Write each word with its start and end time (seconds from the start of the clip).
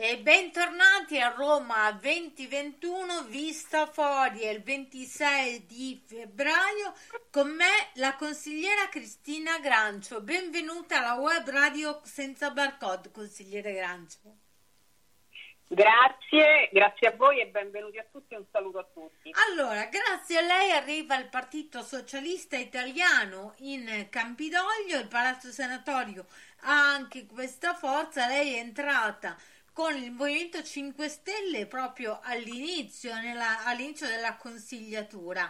E 0.00 0.16
bentornati 0.18 1.18
a 1.18 1.34
Roma 1.36 1.90
2021, 1.90 3.24
vista 3.24 3.86
fuori 3.86 4.46
il 4.46 4.62
26 4.62 5.66
di 5.66 6.00
febbraio, 6.06 6.94
con 7.32 7.50
me 7.50 7.90
la 7.94 8.14
consigliera 8.14 8.88
Cristina 8.88 9.58
Grancio. 9.58 10.20
Benvenuta 10.20 10.98
alla 10.98 11.14
web 11.14 11.50
radio 11.50 12.00
senza 12.04 12.50
barcode, 12.50 13.10
consigliere 13.10 13.72
Grancio. 13.72 14.18
Grazie, 15.66 16.68
grazie 16.70 17.08
a 17.08 17.16
voi 17.16 17.40
e 17.40 17.48
benvenuti 17.48 17.98
a 17.98 18.06
tutti, 18.08 18.36
un 18.36 18.46
saluto 18.52 18.78
a 18.78 18.86
tutti. 18.94 19.32
Allora, 19.50 19.86
grazie 19.86 20.38
a 20.38 20.42
lei 20.42 20.70
arriva 20.70 21.18
il 21.18 21.26
Partito 21.26 21.82
Socialista 21.82 22.56
Italiano 22.56 23.54
in 23.58 24.06
Campidoglio, 24.10 25.00
il 25.00 25.08
Palazzo 25.08 25.50
Senatorio 25.50 26.24
ha 26.62 26.92
anche 26.92 27.26
questa 27.26 27.74
forza, 27.74 28.26
lei 28.26 28.54
è 28.54 28.58
entrata 28.58 29.36
con 29.78 29.96
il 29.96 30.10
Movimento 30.10 30.60
5 30.60 31.08
Stelle 31.08 31.66
proprio 31.66 32.18
all'inizio, 32.24 33.14
nella, 33.14 33.64
all'inizio 33.64 34.08
della 34.08 34.34
consigliatura. 34.34 35.48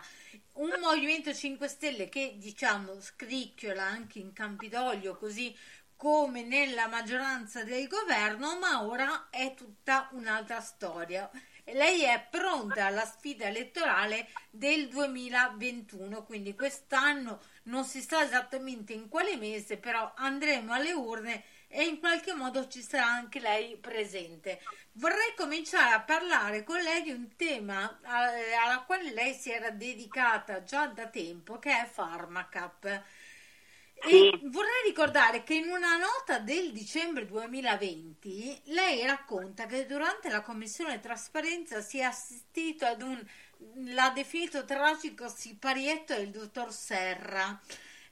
Un 0.53 0.75
Movimento 0.81 1.33
5 1.33 1.67
Stelle 1.67 2.11
che 2.11 2.35
diciamo 2.37 3.01
scricchiola 3.01 3.83
anche 3.83 4.19
in 4.19 4.35
Campidoglio 4.35 5.17
così 5.17 5.57
come 5.97 6.43
nella 6.43 6.89
maggioranza 6.89 7.65
del 7.65 7.89
governo, 7.89 8.59
ma 8.59 8.85
ora 8.85 9.29
è 9.31 9.55
tutta 9.55 10.11
un'altra 10.13 10.61
storia. 10.61 11.31
Lei 11.65 12.03
è 12.03 12.27
pronta 12.31 12.85
alla 12.85 13.07
sfida 13.07 13.47
elettorale 13.47 14.29
del 14.51 14.89
2021, 14.89 16.25
quindi 16.25 16.55
quest'anno 16.55 17.41
non 17.65 17.87
si 17.87 18.03
sa 18.03 18.23
esattamente 18.23 18.93
in 18.93 19.09
quale 19.09 19.39
mese, 19.39 19.79
però 19.79 20.13
andremo 20.17 20.75
alle 20.75 20.93
urne 20.93 21.45
e 21.69 21.85
in 21.85 21.99
qualche 22.01 22.35
modo 22.35 22.67
ci 22.67 22.83
sarà 22.83 23.07
anche 23.07 23.41
lei 23.41 23.77
presente. 23.77 24.61
Vorrei 24.93 25.35
cominciare 25.37 25.95
a 25.95 26.01
parlare 26.01 26.65
con 26.65 26.81
lei 26.81 27.03
di 27.03 27.11
un 27.11 27.37
tema 27.37 28.01
eh, 28.03 28.55
alla 28.55 28.81
quale 28.81 29.13
lei 29.13 29.35
si 29.35 29.51
era 29.51 29.71
dedicata 29.71 30.65
già 30.65 30.87
da 30.87 31.07
tempo, 31.09 31.59
che 31.59 31.71
è 31.71 31.89
Pharmacap. 31.95 33.03
E 34.01 34.31
vorrei 34.45 34.83
ricordare 34.87 35.43
che 35.43 35.55
in 35.55 35.69
una 35.69 35.97
nota 35.97 36.39
del 36.39 36.73
dicembre 36.73 37.27
2020 37.27 38.63
lei 38.67 39.05
racconta 39.05 39.67
che 39.67 39.87
durante 39.87 40.31
la 40.31 40.41
commissione 40.41 41.01
trasparenza 41.01 41.81
si 41.81 41.99
è 41.99 42.03
assistito 42.03 42.87
ad 42.87 43.03
un, 43.03 43.21
l'ha 43.93 44.11
definito 44.11 44.65
tragico 44.65 45.29
siparietto 45.29 46.15
del 46.15 46.31
dottor 46.31 46.73
Serra. 46.73 47.61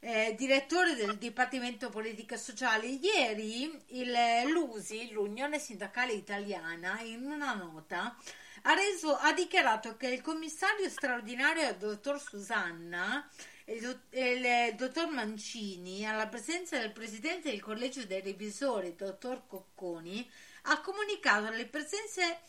Eh, 0.00 0.34
direttore 0.36 0.94
del 0.94 1.16
Dipartimento 1.16 1.88
Politica 1.88 2.36
Sociale. 2.36 2.86
Ieri 2.86 3.82
il, 3.88 4.14
l'USI, 4.46 5.10
l'Unione 5.10 5.58
Sindacale 5.58 6.12
Italiana, 6.12 7.00
in 7.00 7.24
una 7.24 7.54
nota 7.54 8.14
ha, 8.62 8.74
reso, 8.74 9.16
ha 9.16 9.32
dichiarato 9.32 9.96
che 9.96 10.08
il 10.08 10.20
commissario 10.20 10.88
straordinario, 10.88 11.68
il 11.68 11.76
dottor 11.76 12.20
Susanna, 12.20 13.28
il, 13.66 14.00
il, 14.10 14.74
dottor 14.76 15.08
Mancini, 15.10 16.06
alla 16.06 16.26
presenza 16.26 16.78
del 16.78 16.92
presidente 16.92 17.50
del 17.50 17.60
collegio 17.60 18.04
dei 18.04 18.20
revisori, 18.20 18.94
dottor 18.94 19.46
Cocconi, 19.46 20.28
ha 20.62 20.80
comunicato 20.80 21.46
alle 21.46 21.66
presenze 21.66 22.40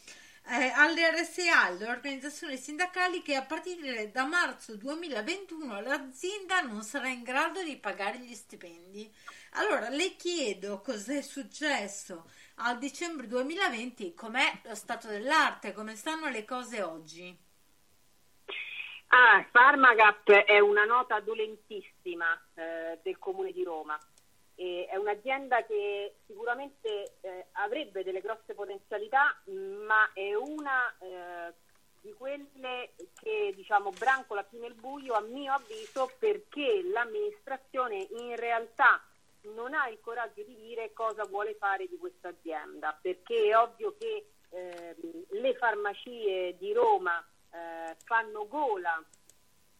eh, 0.49 0.71
alle 0.75 1.05
alle 1.53 1.89
organizzazioni 1.89 2.57
sindacali, 2.57 3.21
che 3.21 3.35
a 3.35 3.43
partire 3.43 4.11
da 4.11 4.25
marzo 4.25 4.75
2021 4.77 5.81
l'azienda 5.81 6.61
non 6.61 6.83
sarà 6.83 7.09
in 7.09 7.23
grado 7.23 7.61
di 7.63 7.75
pagare 7.77 8.19
gli 8.19 8.33
stipendi. 8.33 9.11
Allora 9.53 9.89
le 9.89 10.15
chiedo 10.15 10.81
cos'è 10.81 11.21
successo 11.21 12.29
a 12.55 12.75
dicembre 12.75 13.27
2020, 13.27 14.13
com'è 14.13 14.61
lo 14.63 14.75
stato 14.75 15.07
dell'arte, 15.07 15.73
come 15.73 15.95
stanno 15.95 16.29
le 16.29 16.45
cose 16.45 16.81
oggi. 16.81 17.37
Ah, 19.09 19.45
Pharmagap 19.51 20.29
è 20.29 20.59
una 20.59 20.83
nota 20.83 21.19
dolentissima 21.19 22.39
eh, 22.55 22.99
del 23.01 23.17
Comune 23.19 23.51
di 23.51 23.63
Roma. 23.63 23.97
E 24.59 24.87
è 24.89 24.95
un'azienda 24.95 25.63
che 25.65 26.15
sicuramente 26.25 27.17
eh, 27.21 27.45
avrebbe 27.53 28.03
delle 28.03 28.21
grosse 28.21 28.55
potenzialità, 28.55 29.39
ma 29.45 30.11
è 30.13 30.33
una 30.33 30.95
eh, 30.97 31.53
di 32.01 32.13
quelle 32.13 32.93
che 33.21 33.53
diciamo 33.55 33.91
brancola 33.91 34.43
più 34.43 34.59
nel 34.59 34.73
buio 34.73 35.13
a 35.13 35.21
mio 35.21 35.53
avviso 35.53 36.09
perché 36.17 36.81
l'amministrazione 36.83 38.07
in 38.09 38.35
realtà 38.35 39.03
non 39.53 39.73
ha 39.73 39.87
il 39.89 39.99
coraggio 40.01 40.41
di 40.43 40.55
dire 40.55 40.91
cosa 40.93 41.23
vuole 41.25 41.55
fare 41.55 41.87
di 41.87 41.97
questa 41.97 42.29
azienda, 42.29 42.97
perché 42.99 43.49
è 43.49 43.57
ovvio 43.57 43.95
che 43.97 44.25
ehm, 44.49 45.25
le 45.29 45.53
farmacie 45.55 46.55
di 46.57 46.73
Roma 46.73 47.23
eh, 47.51 47.95
fanno 48.03 48.47
gola 48.47 49.01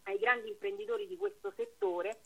ai 0.04 0.18
grandi 0.18 0.50
imprenditori 0.50 1.08
di 1.08 1.18
questo 1.18 1.52
settore 1.56 2.20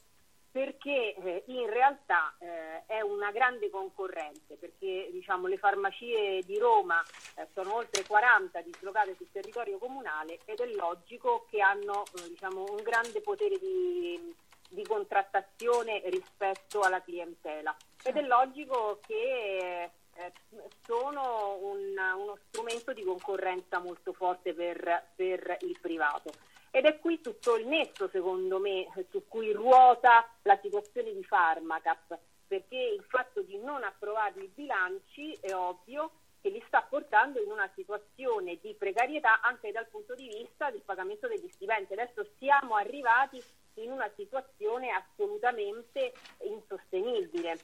perché 0.52 1.16
eh, 1.16 1.44
in 1.48 1.70
realtà 1.70 2.36
eh, 2.40 2.86
è 2.86 3.02
una 3.02 3.32
grande 3.32 3.70
concorrente, 3.70 4.56
perché 4.56 5.10
diciamo, 5.12 5.48
le 5.48 5.58
farmacie 5.58 6.42
di 6.46 6.58
Roma 6.58 7.02
eh, 7.36 7.48
sono 7.54 7.76
oltre 7.76 8.04
40 8.06 8.62
dislocate 8.62 9.16
sul 9.16 9.32
territorio 9.32 9.78
comunale 9.78 10.40
ed 10.44 10.60
è 10.60 10.66
logico 10.74 11.46
che 11.50 11.62
hanno 11.62 12.04
eh, 12.18 12.28
diciamo, 12.28 12.66
un 12.70 12.84
grande 12.84 13.22
potere 13.22 13.58
di, 13.58 14.36
di, 14.68 14.84
contrattazione 14.84 16.02
rispetto 16.06 16.82
alla 16.82 17.02
clientela. 17.02 17.74
Ed 18.04 18.18
è 18.18 18.22
logico 18.22 19.00
che 19.08 19.90
eh, 20.26 20.32
sono 20.84 21.58
un, 21.62 21.98
uno 21.98 22.38
strumento 22.48 22.94
di 22.94 23.04
concorrenza 23.04 23.80
molto 23.80 24.14
forte 24.14 24.54
per, 24.54 25.10
per 25.16 25.58
il 25.62 25.78
privato. 25.80 26.32
Ed 26.72 26.86
è 26.86 27.00
qui 27.00 27.20
tutto 27.20 27.58
il 27.58 27.68
nesso, 27.68 28.08
secondo 28.10 28.60
me, 28.60 28.88
su 29.10 29.28
cui 29.28 29.52
ruota 29.52 30.26
la 30.44 30.58
situazione 30.62 31.14
di 31.14 31.26
Pharmacap, 31.28 32.18
perché 32.48 32.78
il 32.78 33.04
fatto 33.08 33.42
di 33.42 33.58
non 33.58 33.84
approvare 33.84 34.42
i 34.42 34.52
bilanci 34.54 35.38
è 35.42 35.54
ovvio 35.54 36.12
che 36.42 36.50
li 36.50 36.64
sta 36.68 36.82
portando 36.82 37.40
in 37.40 37.52
una 37.52 37.70
situazione 37.76 38.58
di 38.62 38.74
precarietà 38.74 39.42
anche 39.42 39.72
dal 39.72 39.88
punto 39.88 40.16
di 40.16 40.28
vista 40.28 40.72
del 40.72 40.82
pagamento 40.82 41.28
degli 41.28 41.48
stipendi. 41.50 41.94
Adesso 41.94 42.26
siamo 42.38 42.76
arrivati 42.76 43.42
in 43.76 43.92
una 43.92 44.10
situazione 44.16 44.90
assolutamente 44.90 46.14
insostenibile. 46.44 47.60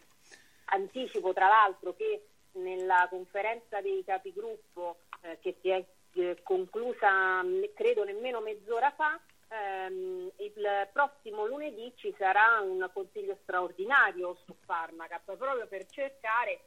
Anticipo 0.66 1.34
tra 1.34 1.48
l'altro 1.48 1.96
che 1.96 2.28
nella 2.58 3.08
conferenza 3.10 3.82
dei 3.82 4.04
capigruppo 4.04 4.98
eh, 5.22 5.38
che 5.42 5.56
si 5.62 5.70
è 5.70 5.84
eh, 6.14 6.40
conclusa 6.44 7.44
credo 7.74 8.04
nemmeno 8.04 8.42
mezz'ora 8.42 8.92
fa, 8.92 9.20
ehm, 9.50 10.32
il 10.38 10.90
prossimo 10.92 11.46
lunedì 11.46 11.94
ci 11.96 12.14
sarà 12.18 12.60
un 12.62 12.90
consiglio 12.94 13.38
straordinario 13.44 14.38
su 14.46 14.56
Pharmacap 14.66 15.36
proprio 15.36 15.68
per 15.68 15.86
cercare 15.88 16.62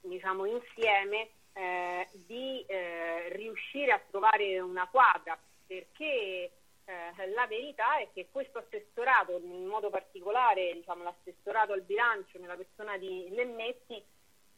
diciamo 0.00 0.46
insieme 0.46 1.30
eh, 1.52 2.08
di 2.12 2.64
eh, 2.66 3.28
riuscire 3.30 3.92
a 3.92 4.02
trovare 4.08 4.60
una 4.60 4.88
quadra 4.88 5.38
perché 5.66 6.50
eh, 6.90 7.28
la 7.34 7.46
verità 7.46 7.98
è 7.98 8.08
che 8.12 8.28
questo 8.30 8.58
assessorato, 8.58 9.38
in 9.38 9.66
modo 9.66 9.90
particolare 9.90 10.72
diciamo, 10.74 11.04
l'assessorato 11.04 11.72
al 11.72 11.82
bilancio 11.82 12.38
nella 12.38 12.56
persona 12.56 12.96
di 12.98 13.28
Lennetti, 13.30 14.02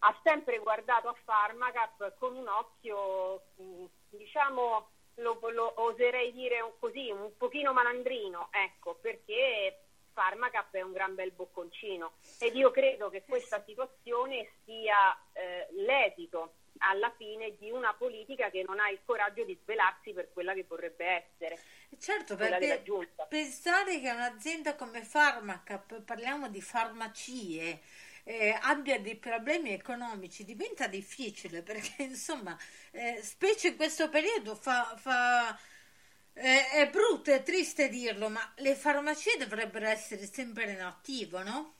ha 0.04 0.20
sempre 0.22 0.58
guardato 0.58 1.08
a 1.08 1.16
Pharmacap 1.24 2.14
con 2.18 2.36
un 2.36 2.48
occhio, 2.48 3.42
mm, 3.60 3.84
diciamo, 4.10 4.88
lo, 5.16 5.38
lo 5.50 5.80
oserei 5.82 6.32
dire 6.32 6.74
così, 6.78 7.10
un 7.10 7.36
pochino 7.36 7.72
malandrino, 7.72 8.48
ecco, 8.50 8.94
perché 9.00 9.84
Pharmacap 10.12 10.74
è 10.74 10.82
un 10.82 10.92
gran 10.92 11.14
bel 11.14 11.30
bocconcino 11.30 12.14
ed 12.38 12.54
io 12.54 12.70
credo 12.70 13.08
che 13.10 13.22
questa 13.26 13.62
situazione 13.64 14.52
sia 14.64 15.16
eh, 15.32 15.68
l'esito 15.70 16.54
alla 16.78 17.12
fine 17.16 17.56
di 17.58 17.70
una 17.70 17.94
politica 17.94 18.50
che 18.50 18.64
non 18.66 18.80
ha 18.80 18.90
il 18.90 19.00
coraggio 19.04 19.44
di 19.44 19.56
svelarsi 19.62 20.12
per 20.12 20.32
quella 20.32 20.52
che 20.52 20.64
vorrebbe 20.66 21.06
essere. 21.06 21.60
Certo, 21.98 22.34
perché 22.34 22.82
pensare 23.28 24.00
che 24.00 24.10
un'azienda 24.10 24.74
come 24.74 25.06
Pharmacap, 25.08 26.02
parliamo 26.02 26.48
di 26.48 26.60
farmacie, 26.60 27.80
eh, 28.24 28.56
abbia 28.62 29.00
dei 29.00 29.16
problemi 29.16 29.72
economici 29.72 30.44
diventa 30.44 30.86
difficile 30.86 31.62
perché 31.62 32.02
insomma, 32.04 32.56
eh, 32.92 33.18
specie 33.22 33.68
in 33.68 33.76
questo 33.76 34.08
periodo 34.08 34.54
fa, 34.54 34.94
fa 34.96 35.58
eh, 36.34 36.68
è 36.70 36.90
brutto, 36.90 37.30
è 37.30 37.42
triste 37.42 37.88
dirlo, 37.88 38.28
ma 38.28 38.40
le 38.56 38.74
farmacie 38.74 39.36
dovrebbero 39.36 39.86
essere 39.86 40.22
sempre 40.22 40.70
in 40.70 40.80
attivo, 40.80 41.42
no? 41.42 41.74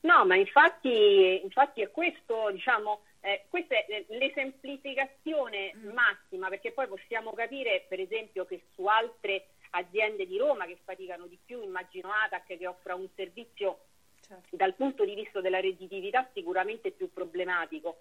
No, 0.00 0.24
ma 0.24 0.34
infatti, 0.34 1.40
infatti 1.42 1.80
è 1.80 1.90
questo, 1.92 2.50
diciamo, 2.50 3.02
eh, 3.20 3.44
questa 3.48 3.76
è 3.76 4.04
l'esemplificazione 4.08 5.72
mm. 5.76 5.92
massima, 5.92 6.48
perché 6.48 6.72
poi 6.72 6.88
possiamo 6.88 7.32
capire, 7.32 7.84
per 7.88 8.00
esempio, 8.00 8.44
che 8.44 8.62
su 8.74 8.84
altre 8.86 9.46
aziende 9.70 10.26
di 10.26 10.36
Roma 10.36 10.66
che 10.66 10.76
faticano 10.82 11.26
di 11.26 11.38
più, 11.44 11.62
immagino 11.62 12.10
ATAC 12.10 12.58
che 12.58 12.66
offra 12.66 12.96
un 12.96 13.08
servizio 13.14 13.78
certo. 14.32 14.56
dal 14.56 14.74
punto 14.74 15.04
di 15.04 15.14
vista 15.14 15.40
della 15.40 15.60
redditività 15.60 16.28
sicuramente 16.32 16.90
più 16.90 17.12
problematico. 17.12 17.98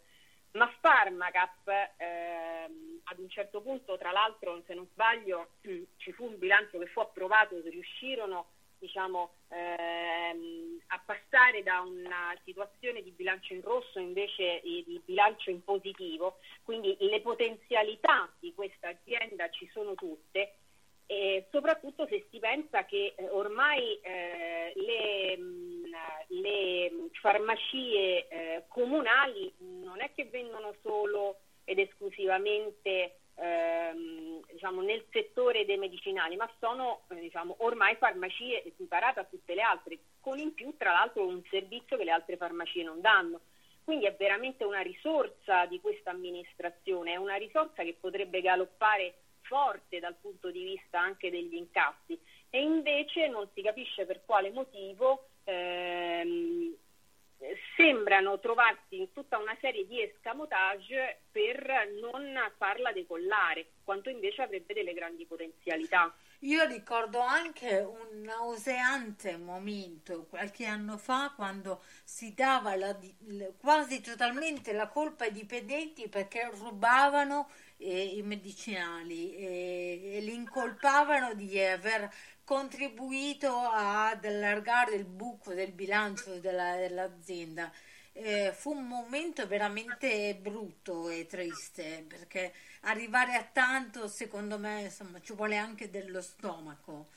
Ma 0.54 0.70
Pharmacap 0.82 1.68
ehm, 1.98 3.02
ad 3.04 3.20
un 3.20 3.30
certo 3.30 3.62
punto, 3.62 3.98
tra 3.98 4.12
l'altro, 4.12 4.62
se 4.66 4.74
non 4.74 4.88
sbaglio, 4.92 5.52
ci 5.98 6.12
fu 6.12 6.26
un 6.26 6.38
bilancio 6.38 6.78
che 6.78 6.88
fu 6.88 7.00
approvato, 7.00 7.60
riuscirono 7.64 8.48
diciamo, 8.78 9.36
ehm, 9.50 10.82
a 10.88 11.02
passare 11.06 11.62
da 11.62 11.82
una 11.82 12.36
situazione 12.44 13.04
di 13.04 13.12
bilancio 13.12 13.54
in 13.54 13.62
rosso 13.62 14.00
invece 14.00 14.60
di 14.64 15.00
bilancio 15.06 15.52
in 15.52 15.64
positivo, 15.64 16.40
quindi 16.64 16.98
le 17.00 17.22
potenzialità 17.22 18.28
di 18.40 18.52
questa 18.56 18.90
azienda 18.90 19.50
ci 19.52 19.70
sono 19.72 19.94
tutte 19.94 20.56
e 21.06 21.48
soprattutto 21.52 22.08
se 22.08 22.28
si 22.30 22.40
pensa 22.40 22.86
che 22.86 23.14
eh, 23.16 23.30
ormai 23.30 24.00
eh, 24.02 24.72
le, 24.76 25.38
mm, 25.38 25.84
le, 26.28 26.92
farmacie 27.20 28.28
eh, 28.28 28.64
comunali 28.68 29.54
non 29.60 30.02
è 30.02 30.12
che 30.14 30.26
vendono 30.26 30.74
solo 30.82 31.40
ed 31.66 31.80
esclusivamente 31.80 33.18
ehm, 33.36 34.42
diciamo, 34.52 34.82
nel 34.82 35.06
settore 35.12 35.66
dei 35.66 35.78
medicinali, 35.78 36.36
ma 36.36 36.50
sono 36.60 37.04
eh, 37.10 37.16
diciamo, 37.16 37.56
ormai 37.60 37.96
farmacie 37.96 38.64
equiparate 38.64 39.20
a 39.20 39.26
tutte 39.26 39.56
le 39.56 39.62
altre, 39.62 40.00
con 40.20 40.38
in 40.38 40.54
più 40.54 40.76
tra 40.78 40.92
l'altro 40.92 41.26
un 41.26 41.42
servizio 41.50 41.98
che 41.98 42.04
le 42.04 42.12
altre 42.12 42.38
farmacie 42.38 42.84
non 42.84 43.02
danno. 43.02 43.42
Quindi 43.84 44.06
è 44.06 44.16
veramente 44.18 44.64
una 44.64 44.82
risorsa 44.82 45.66
di 45.66 45.82
questa 45.82 46.12
amministrazione, 46.12 47.14
è 47.14 47.18
una 47.18 47.36
risorsa 47.36 47.84
che 47.84 47.98
potrebbe 48.00 48.40
galoppare 48.42 49.14
forte 49.52 50.00
dal 50.00 50.16
punto 50.16 50.50
di 50.50 50.64
vista 50.64 51.02
anche 51.02 51.30
degli 51.30 51.56
incassi 51.56 52.18
e 52.50 52.62
invece 52.62 53.28
non 53.28 53.50
si 53.54 53.62
capisce 53.62 54.06
per 54.06 54.24
quale 54.24 54.50
motivo 54.50 55.28
ehm, 55.44 56.74
sembrano 57.76 58.40
trovarsi 58.40 58.98
in 58.98 59.12
tutta 59.12 59.38
una 59.38 59.58
serie 59.60 59.86
di 59.86 60.02
escamotage 60.02 61.24
per 61.30 61.68
non 62.00 62.34
farla 62.56 62.94
decollare, 62.94 63.72
quanto 63.84 64.10
invece 64.10 64.44
avrebbe 64.44 64.74
delle 64.74 64.94
grandi 64.94 65.26
potenzialità. 65.26 66.16
Io 66.44 66.66
ricordo 66.66 67.20
anche 67.20 67.80
un 67.80 68.22
nauseante 68.22 69.38
momento 69.38 70.26
qualche 70.28 70.66
anno 70.66 70.98
fa 70.98 71.34
quando 71.36 71.84
si 72.04 72.34
dava 72.34 72.76
la, 72.76 72.98
quasi 73.60 74.02
totalmente 74.02 74.74
la 74.74 74.88
colpa 74.88 75.26
ai 75.26 75.34
dipendenti 75.34 76.10
perché 76.10 76.50
rubavano 76.52 77.48
eh, 77.82 78.04
i 78.16 78.22
medicinali 78.22 79.36
e, 79.36 80.18
e 80.18 80.22
li 80.22 80.34
incolpavano 80.34 81.34
di 81.34 81.60
aver 81.60 82.10
contribuito 82.44 83.56
ad 83.58 84.24
allargare 84.26 84.96
il 84.96 85.06
buco 85.06 85.54
del 85.54 85.72
bilancio 85.72 86.40
della, 86.40 86.76
dell'azienda. 86.76 87.72
Eh, 88.14 88.52
fu 88.54 88.72
un 88.72 88.88
momento 88.88 89.48
veramente 89.48 90.36
brutto 90.36 91.10
e 91.10 91.28
triste 91.28 92.04
perché 92.06 92.54
arrivare 92.82 93.36
a 93.36 93.44
tanto 93.44 94.10
secondo 94.10 94.60
me 94.60 94.82
insomma 94.82 95.22
ci 95.22 95.34
vuole 95.34 95.56
anche 95.56 95.90
dello 95.90 96.22
stomaco 96.22 97.08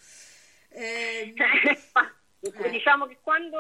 eh, 0.69 1.34
eh. 2.38 2.70
diciamo 2.70 3.06
che 3.06 3.19
quando 3.20 3.58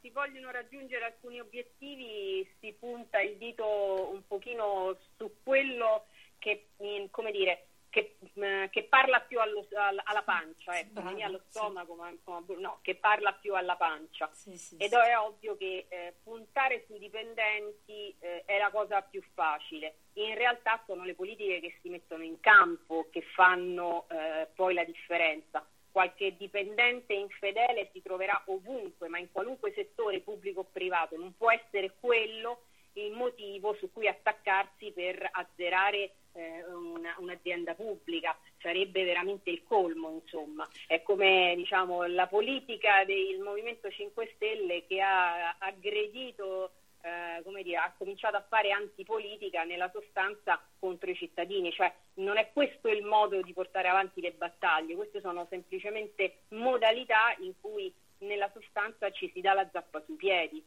si 0.00 0.10
vogliono 0.10 0.50
raggiungere 0.50 1.04
alcuni 1.04 1.40
obiettivi 1.40 2.48
si 2.60 2.72
punta 2.78 3.20
il 3.20 3.36
dito 3.36 4.10
un 4.12 4.26
pochino 4.26 4.96
su 5.16 5.42
quello 5.42 6.06
che 6.38 6.68
come 7.10 7.32
dire 7.32 7.68
che, 7.90 8.16
eh, 8.34 8.68
che 8.70 8.84
parla 8.84 9.20
più 9.20 9.40
allo, 9.40 9.66
alla 10.04 10.22
pancia, 10.22 10.78
ecco, 10.78 11.00
non 11.00 11.20
allo 11.20 11.40
stomaco, 11.48 11.94
sì. 11.94 12.30
ma 12.30 12.42
no, 12.58 12.78
che 12.82 12.94
parla 12.96 13.32
più 13.32 13.54
alla 13.54 13.76
pancia. 13.76 14.28
Sì, 14.32 14.56
sì, 14.56 14.76
Ed 14.76 14.92
è 14.92 15.18
ovvio 15.18 15.56
che 15.56 15.86
eh, 15.88 16.14
puntare 16.22 16.84
sui 16.86 16.98
dipendenti 16.98 18.14
eh, 18.18 18.44
è 18.44 18.58
la 18.58 18.70
cosa 18.70 19.00
più 19.02 19.22
facile. 19.34 19.96
In 20.14 20.34
realtà 20.34 20.82
sono 20.86 21.04
le 21.04 21.14
politiche 21.14 21.60
che 21.60 21.78
si 21.80 21.88
mettono 21.88 22.22
in 22.22 22.40
campo 22.40 23.08
che 23.10 23.22
fanno 23.22 24.06
eh, 24.10 24.48
poi 24.54 24.74
la 24.74 24.84
differenza. 24.84 25.66
Qualche 25.98 26.36
dipendente 26.36 27.12
infedele 27.12 27.88
si 27.92 28.00
troverà 28.00 28.40
ovunque, 28.46 29.08
ma 29.08 29.18
in 29.18 29.32
qualunque 29.32 29.72
settore 29.72 30.20
pubblico 30.20 30.60
o 30.60 30.66
privato. 30.70 31.16
Non 31.16 31.34
può 31.36 31.50
essere 31.50 31.94
quello 31.98 32.60
il 32.92 33.10
motivo 33.10 33.74
su 33.74 33.90
cui 33.92 34.06
attaccarsi 34.06 34.92
per 34.92 35.28
azzerare 35.28 36.12
eh, 36.34 36.64
una, 36.66 37.16
un'azienda 37.18 37.74
pubblica, 37.74 38.38
sarebbe 38.60 39.02
veramente 39.02 39.50
il 39.50 39.64
colmo, 39.64 40.20
insomma. 40.22 40.68
È 40.86 41.02
come 41.02 41.54
diciamo, 41.56 42.06
la 42.06 42.28
politica 42.28 43.04
del 43.04 43.40
Movimento 43.40 43.90
5 43.90 44.34
Stelle 44.36 44.86
che 44.86 45.00
ha 45.00 45.56
aggredito 45.58 46.70
eh, 47.00 47.42
come 47.44 47.62
dire, 47.62 47.76
ha 47.76 47.94
cominciato 47.96 48.36
a 48.36 48.44
fare 48.48 48.70
antipolitica 48.70 49.64
nella 49.64 49.90
sostanza 49.92 50.60
contro 50.78 51.10
i 51.10 51.14
cittadini, 51.14 51.72
cioè 51.72 51.92
non 52.14 52.36
è 52.36 52.50
questo 52.52 52.88
il 52.88 53.04
modo 53.04 53.40
di 53.40 53.52
portare 53.52 53.88
avanti 53.88 54.20
le 54.20 54.32
battaglie, 54.32 54.96
queste 54.96 55.20
sono 55.20 55.46
semplicemente 55.48 56.40
modalità 56.48 57.34
in 57.38 57.52
cui 57.60 57.92
nella 58.18 58.50
sostanza 58.52 59.10
ci 59.10 59.30
si 59.32 59.40
dà 59.40 59.54
la 59.54 59.68
zappa 59.72 60.02
sui 60.04 60.16
piedi. 60.16 60.64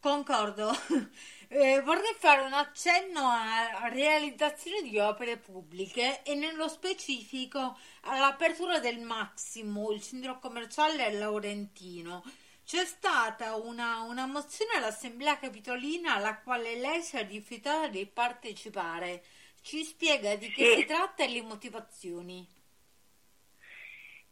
Concordo. 0.00 0.70
Eh, 1.48 1.80
vorrei 1.82 2.12
fare 2.18 2.44
un 2.44 2.52
accenno 2.52 3.20
a 3.20 3.86
realizzazione 3.88 4.82
di 4.82 4.98
opere 4.98 5.36
pubbliche 5.36 6.24
e 6.24 6.34
nello 6.34 6.66
specifico 6.66 7.78
all'apertura 8.00 8.80
del 8.80 8.98
Massimo, 8.98 9.92
il 9.92 10.02
centro 10.02 10.40
commerciale 10.40 11.12
Laurentino. 11.12 12.24
C'è 12.66 12.84
stata 12.84 13.54
una, 13.54 14.00
una 14.00 14.26
mozione 14.26 14.72
all'Assemblea 14.74 15.38
Capitolina 15.38 16.16
alla 16.16 16.40
quale 16.40 16.74
lei 16.74 17.00
si 17.00 17.16
è 17.16 17.24
rifiutata 17.24 17.86
di 17.86 18.04
partecipare. 18.06 19.22
Ci 19.62 19.84
spiega 19.84 20.34
di 20.34 20.50
che 20.50 20.64
sì. 20.64 20.80
si 20.80 20.84
tratta 20.84 21.22
e 21.22 21.28
le 21.28 21.42
motivazioni. 21.42 22.44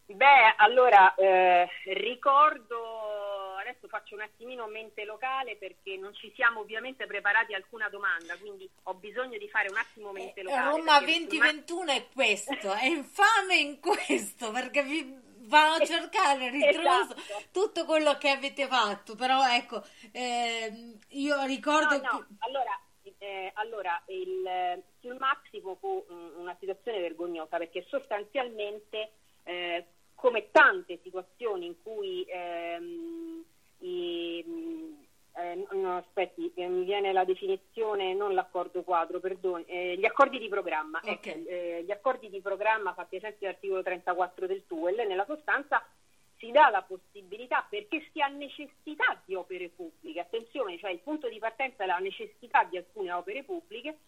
Beh, 0.07 0.55
allora 0.57 1.15
eh, 1.15 1.69
ricordo 1.93 3.55
adesso 3.61 3.87
faccio 3.87 4.17
un 4.17 4.23
attimino 4.23 4.67
mente 4.67 5.05
locale 5.05 5.55
perché 5.55 5.97
non 5.97 6.13
ci 6.13 6.33
siamo 6.35 6.59
ovviamente 6.59 7.07
preparati 7.07 7.55
a 7.55 7.57
alcuna 7.57 7.89
domanda, 7.89 8.37
quindi 8.37 8.69
ho 8.83 8.95
bisogno 8.95 9.39
di 9.39 9.49
fare 9.49 9.69
un 9.71 9.77
attimo 9.77 10.11
mente 10.11 10.41
eh, 10.41 10.43
locale. 10.43 10.77
Roma 10.77 10.99
2021 10.99 11.93
è 11.93 12.09
questo, 12.13 12.73
è 12.73 12.87
infame 12.87 13.55
in 13.55 13.79
questo 13.79 14.51
perché 14.51 14.83
vi 14.83 15.23
vanno 15.45 15.75
a 15.75 15.87
cercare 15.87 16.51
ritroso 16.51 17.15
esatto. 17.17 17.43
tutto 17.53 17.85
quello 17.85 18.17
che 18.19 18.31
avete 18.31 18.67
fatto, 18.67 19.15
però 19.15 19.43
ecco, 19.49 19.83
eh, 20.13 20.97
io 21.09 21.45
ricordo... 21.45 21.97
No, 21.97 22.11
no. 22.11 22.19
Che... 22.19 22.35
Allora, 22.39 22.81
eh, 23.19 23.51
allora 23.55 24.03
il, 24.07 24.83
sul 25.01 25.17
Maximo 25.19 25.77
fu 25.77 26.05
una 26.09 26.57
situazione 26.59 27.01
vergognosa 27.01 27.57
perché 27.57 27.85
sostanzialmente 27.89 29.13
eh, 29.45 29.87
come 30.15 30.51
tante 30.51 31.01
situazioni 31.03 31.67
in 31.67 31.83
cui 31.83 32.25
ehm, 32.29 33.45
i, 33.79 35.04
eh, 35.37 35.67
no, 35.73 35.97
aspetti, 35.97 36.53
eh, 36.55 36.69
mi 36.69 36.85
viene 36.85 37.13
la 37.13 37.25
definizione, 37.25 38.15
non 38.15 38.35
l'accordo 38.35 38.83
quadro, 38.83 39.19
perdoni, 39.19 39.65
eh, 39.67 39.97
gli 39.97 40.05
accordi 40.05 40.39
di 40.39 40.49
programma. 40.49 41.01
Ecco, 41.03 41.31
okay. 41.31 41.45
Eh, 41.45 41.83
gli 41.85 41.91
accordi 41.91 42.29
di 42.31 42.41
programma 42.41 42.95
fatti 42.95 43.17
esempio 43.17 43.47
dall'articolo 43.47 43.83
34 43.83 44.47
del 44.47 44.65
TUEL, 44.67 45.07
nella 45.07 45.25
sostanza 45.25 45.85
si 46.39 46.51
dà 46.51 46.69
la 46.71 46.83
possibilità, 46.83 47.67
perché 47.69 48.09
si 48.13 48.21
ha 48.21 48.29
necessità 48.29 49.21
di 49.25 49.35
opere 49.35 49.71
pubbliche, 49.71 50.21
attenzione, 50.21 50.79
cioè 50.79 50.91
il 50.91 51.01
punto 51.01 51.29
di 51.29 51.39
partenza 51.39 51.83
è 51.83 51.87
la 51.87 51.99
necessità 51.99 52.65
di 52.65 52.77
alcune 52.77 53.13
opere 53.13 53.43
pubbliche, 53.43 53.99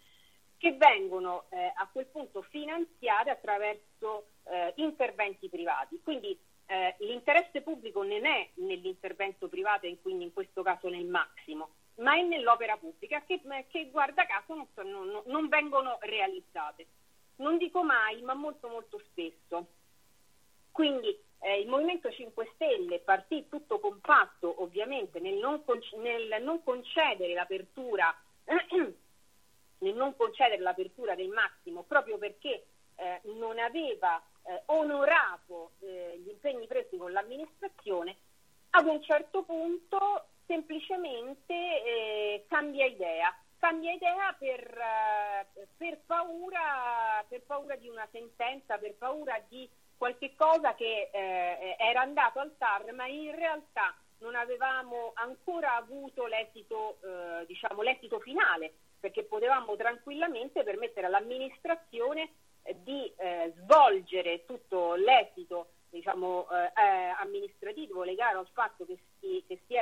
che 0.58 0.72
vengono 0.72 1.44
eh, 1.50 1.72
a 1.74 1.88
quel 1.90 2.06
punto 2.06 2.42
finanziate 2.42 3.30
attraverso 3.30 4.28
eh, 4.44 4.72
interventi 4.76 5.48
privati. 5.48 6.00
Quindi 6.02 6.38
eh, 6.66 6.96
l'interesse 7.00 7.62
pubblico 7.62 8.02
non 8.02 8.24
è 8.26 8.50
nell'intervento 8.54 9.48
privato 9.48 9.86
e 9.86 9.98
quindi 10.00 10.24
in 10.24 10.32
questo 10.32 10.62
caso 10.62 10.88
nel 10.88 11.06
massimo, 11.06 11.70
ma 11.96 12.16
è 12.16 12.22
nell'opera 12.22 12.76
pubblica 12.76 13.22
che, 13.24 13.40
che 13.68 13.88
guarda 13.90 14.26
caso 14.26 14.54
non, 14.54 14.68
non, 14.90 15.22
non 15.26 15.48
vengono 15.48 15.98
realizzate. 16.00 16.86
Non 17.36 17.58
dico 17.58 17.82
mai, 17.84 18.22
ma 18.22 18.34
molto 18.34 18.68
molto 18.68 18.98
spesso. 19.10 19.66
Quindi 20.72 21.16
eh, 21.40 21.60
il 21.60 21.68
Movimento 21.68 22.10
5 22.10 22.50
Stelle 22.54 22.98
partì 23.00 23.46
tutto 23.48 23.78
compatto 23.78 24.62
ovviamente 24.62 25.20
nel 25.20 25.36
non, 25.36 25.64
conc- 25.64 25.94
nel 25.94 26.42
non 26.42 26.62
concedere 26.62 27.34
l'apertura 27.34 28.14
nel 29.78 29.94
non 29.94 30.16
concedere 30.16 30.62
l'apertura 30.62 31.14
del 31.14 31.28
massimo 31.28 31.82
proprio 31.82 32.18
perché 32.18 32.66
eh, 32.96 33.20
non 33.24 33.58
aveva 33.58 34.22
eh, 34.46 34.62
onorato 34.66 35.72
eh, 35.80 36.20
gli 36.24 36.28
impegni 36.28 36.66
presi 36.66 36.96
con 36.96 37.12
l'amministrazione, 37.12 38.16
ad 38.70 38.86
un 38.86 39.02
certo 39.02 39.42
punto 39.42 40.26
semplicemente 40.46 41.54
eh, 41.54 42.44
cambia 42.48 42.86
idea. 42.86 43.36
Cambia 43.58 43.92
idea 43.92 44.34
per, 44.38 44.60
eh, 44.60 45.66
per, 45.76 45.98
paura, 46.06 47.24
per 47.26 47.42
paura 47.42 47.74
di 47.76 47.88
una 47.88 48.06
sentenza, 48.12 48.78
per 48.78 48.94
paura 48.94 49.42
di 49.48 49.68
qualche 49.96 50.34
cosa 50.36 50.74
che 50.74 51.08
eh, 51.10 51.76
era 51.78 52.02
andato 52.02 52.38
al 52.38 52.54
TAR, 52.58 52.92
ma 52.92 53.06
in 53.06 53.34
realtà 53.34 53.94
non 54.18 54.34
avevamo 54.34 55.12
ancora 55.14 55.74
avuto 55.74 56.26
l'esito, 56.26 56.98
eh, 57.02 57.46
diciamo, 57.46 57.82
l'esito 57.82 58.20
finale, 58.20 58.72
perché 59.00 59.24
potevamo 59.24 59.74
tranquillamente 59.74 60.62
permettere 60.62 61.06
all'amministrazione 61.06 62.30
di 62.82 63.12
eh, 63.16 63.52
svolgere 63.58 64.44
tutto 64.44 64.94
l'esito 64.94 65.68
diciamo, 65.90 66.46
eh, 66.50 66.72
eh, 66.80 67.14
amministrativo 67.18 68.02
legato 68.02 68.38
al 68.38 68.48
fatto 68.52 68.84
che 68.84 68.98
si, 69.20 69.42
che 69.46 69.60
si 69.66 69.76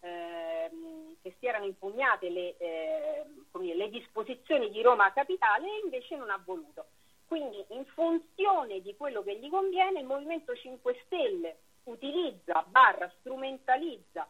ehm, 0.00 1.16
che 1.22 1.34
si 1.38 1.46
erano 1.46 1.64
impugnate 1.64 2.30
le, 2.30 2.56
eh, 2.58 3.24
le 3.52 3.88
disposizioni 3.90 4.70
di 4.70 4.82
Roma 4.82 5.12
Capitale 5.12 5.66
e 5.66 5.80
invece 5.84 6.16
non 6.16 6.30
ha 6.30 6.40
voluto. 6.44 6.86
Quindi 7.26 7.64
in 7.70 7.84
funzione 7.86 8.80
di 8.80 8.94
quello 8.96 9.22
che 9.22 9.36
gli 9.38 9.50
conviene 9.50 10.00
il 10.00 10.06
Movimento 10.06 10.54
5 10.54 11.02
Stelle 11.04 11.56
utilizza, 11.84 12.64
barra, 12.68 13.10
strumentalizza 13.20 14.26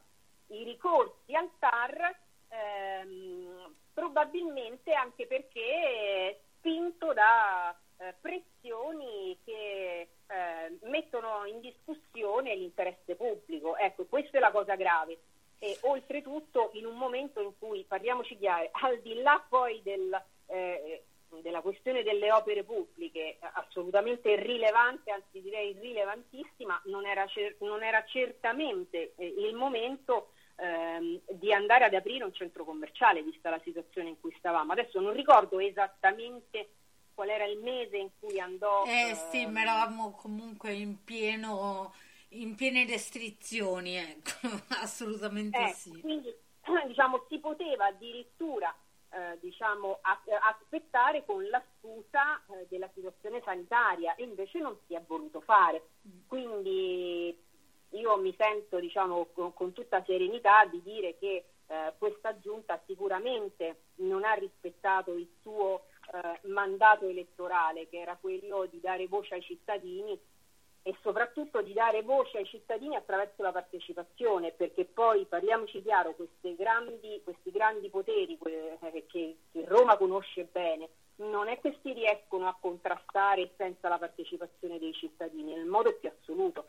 i 0.48 0.62
ricorsi 0.62 1.34
al 1.34 1.50
TAR 1.58 2.16
ehm, 2.48 3.74
probabilmente 3.92 4.92
anche 4.92 5.26
perché 5.26 6.40
spinto 6.66 7.12
da 7.12 7.73
eh, 7.99 8.14
pressioni 8.20 9.38
che 9.44 10.08
eh, 10.26 10.78
mettono 10.82 11.44
in 11.44 11.61
discussione 11.61 12.56
l'interesse 12.56 13.14
pubblico. 13.14 13.76
Ecco, 13.76 14.06
questa 14.06 14.38
è 14.38 14.40
la 14.40 14.50
cosa 14.50 14.75
grave. 14.75 15.16
E 15.61 15.78
oltretutto 15.82 16.70
in 16.73 16.85
un 16.85 16.96
momento 16.96 17.40
in 17.40 17.52
cui, 17.56 17.85
parliamoci 17.85 18.37
chiaro, 18.37 18.68
al 18.73 19.00
di 19.00 19.14
là 19.23 19.42
poi 19.49 19.80
del, 19.82 20.20
eh, 20.49 21.04
della 21.40 21.61
questione 21.61 22.02
delle 22.02 22.32
opere 22.32 22.64
pubbliche, 22.64 23.38
assolutamente 23.38 24.35
rilevante, 24.35 25.12
anzi 25.12 25.40
direi 25.40 25.73
rilevantissima, 25.80 26.82
non 26.87 27.06
era, 27.06 27.26
cer- 27.28 27.61
non 27.61 27.85
era 27.85 28.04
certamente 28.06 29.12
eh, 29.16 29.35
il 29.38 29.54
momento 29.54 30.32
ehm, 30.56 31.20
di 31.30 31.52
andare 31.52 31.84
ad 31.84 31.94
aprire 31.94 32.25
un 32.25 32.32
centro 32.32 32.64
commerciale, 32.64 33.22
vista 33.22 33.50
la 33.50 33.60
situazione 33.62 34.08
in 34.10 34.20
cui 34.20 34.34
stavamo. 34.38 34.72
Adesso 34.72 35.00
non 35.00 35.12
ricordo 35.12 35.58
esattamente 35.58 36.70
qual 37.14 37.28
era 37.28 37.44
il 37.44 37.58
mese 37.58 37.96
in 37.96 38.10
cui 38.18 38.38
andò. 38.40 38.84
Eh 38.84 39.14
sì, 39.30 39.42
ehm... 39.42 39.52
ma 39.52 39.62
eravamo 39.62 40.12
comunque 40.12 40.72
in 40.72 41.02
pieno 41.04 41.92
in 42.30 42.54
piene 42.54 42.84
restrizioni, 42.84 43.96
ecco, 43.96 44.48
assolutamente 44.82 45.58
eh, 45.58 45.72
sì. 45.72 46.00
Quindi 46.00 46.34
diciamo 46.86 47.25
si 47.28 47.38
poteva 47.38 47.86
addirittura 47.86 48.75
eh, 49.10 49.38
diciamo, 49.40 49.98
a, 50.02 50.20
aspettare 50.50 51.25
con 51.25 51.46
la 51.48 51.62
scusa 51.78 52.42
eh, 52.48 52.66
della 52.68 52.90
situazione 52.92 53.40
sanitaria 53.44 54.14
e 54.16 54.25
invece 54.25 54.58
non 54.58 54.76
si 54.86 54.94
è 54.94 55.02
voluto 55.06 55.40
fare. 55.40 55.90
Mm. 56.06 56.26
Quindi 56.26 57.44
io 57.90 58.16
mi 58.18 58.34
sento 58.36 58.78
diciamo, 58.78 59.28
con, 59.32 59.52
con 59.54 59.72
tutta 59.72 60.02
serenità 60.04 60.64
di 60.66 60.82
dire 60.82 61.16
che 61.18 61.44
eh, 61.66 61.92
questa 61.98 62.38
giunta 62.38 62.80
sicuramente 62.86 63.82
non 63.96 64.24
ha 64.24 64.34
rispettato 64.34 65.14
il 65.14 65.28
suo 65.40 65.84
eh, 66.12 66.48
mandato 66.48 67.06
elettorale 67.06 67.88
che 67.88 67.98
era 67.98 68.16
quello 68.20 68.66
di 68.66 68.80
dare 68.80 69.06
voce 69.06 69.34
ai 69.34 69.42
cittadini 69.42 70.18
e 70.86 70.96
soprattutto 71.02 71.62
di 71.62 71.72
dare 71.72 72.02
voce 72.02 72.38
ai 72.38 72.44
cittadini 72.44 72.94
attraverso 72.94 73.42
la 73.42 73.50
partecipazione, 73.50 74.52
perché 74.52 74.84
poi 74.84 75.24
parliamoci 75.24 75.82
chiaro, 75.82 76.14
grandi, 76.40 77.20
questi 77.24 77.50
grandi 77.50 77.90
poteri 77.90 78.38
eh, 78.44 79.04
che, 79.08 79.36
che 79.50 79.64
Roma 79.66 79.96
conosce 79.96 80.44
bene, 80.44 80.88
non 81.16 81.48
è 81.48 81.58
che 81.60 81.76
si 81.82 81.92
riescono 81.92 82.46
a 82.46 82.56
contrastare 82.60 83.50
senza 83.56 83.88
la 83.88 83.98
partecipazione 83.98 84.78
dei 84.78 84.92
cittadini, 84.92 85.54
nel 85.54 85.66
modo 85.66 85.92
più 85.94 86.08
assoluto. 86.08 86.68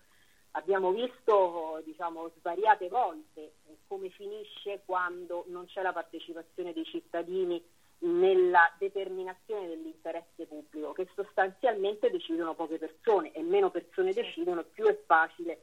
Abbiamo 0.58 0.92
visto 0.92 1.82
diciamo, 1.86 2.32
svariate 2.40 2.88
volte 2.88 3.54
come 3.86 4.10
finisce 4.10 4.82
quando 4.86 5.46
non 5.50 5.68
c'è 5.68 5.84
la 5.84 5.94
partecipazione 5.94 6.74
dei 6.74 6.84
cittadini 6.84 7.64
nella 8.00 8.74
determinazione 8.80 9.68
dell'interesse 9.68 10.46
pubblico, 10.48 10.94
che 10.94 11.08
sostanzialmente 11.14 12.10
decidono 12.10 12.56
poche 12.56 12.80
persone 12.80 13.32
e 13.34 13.44
meno 13.44 13.70
persone 13.70 14.14
decidono, 14.14 14.64
più 14.64 14.86
è 14.86 15.00
facile 15.06 15.62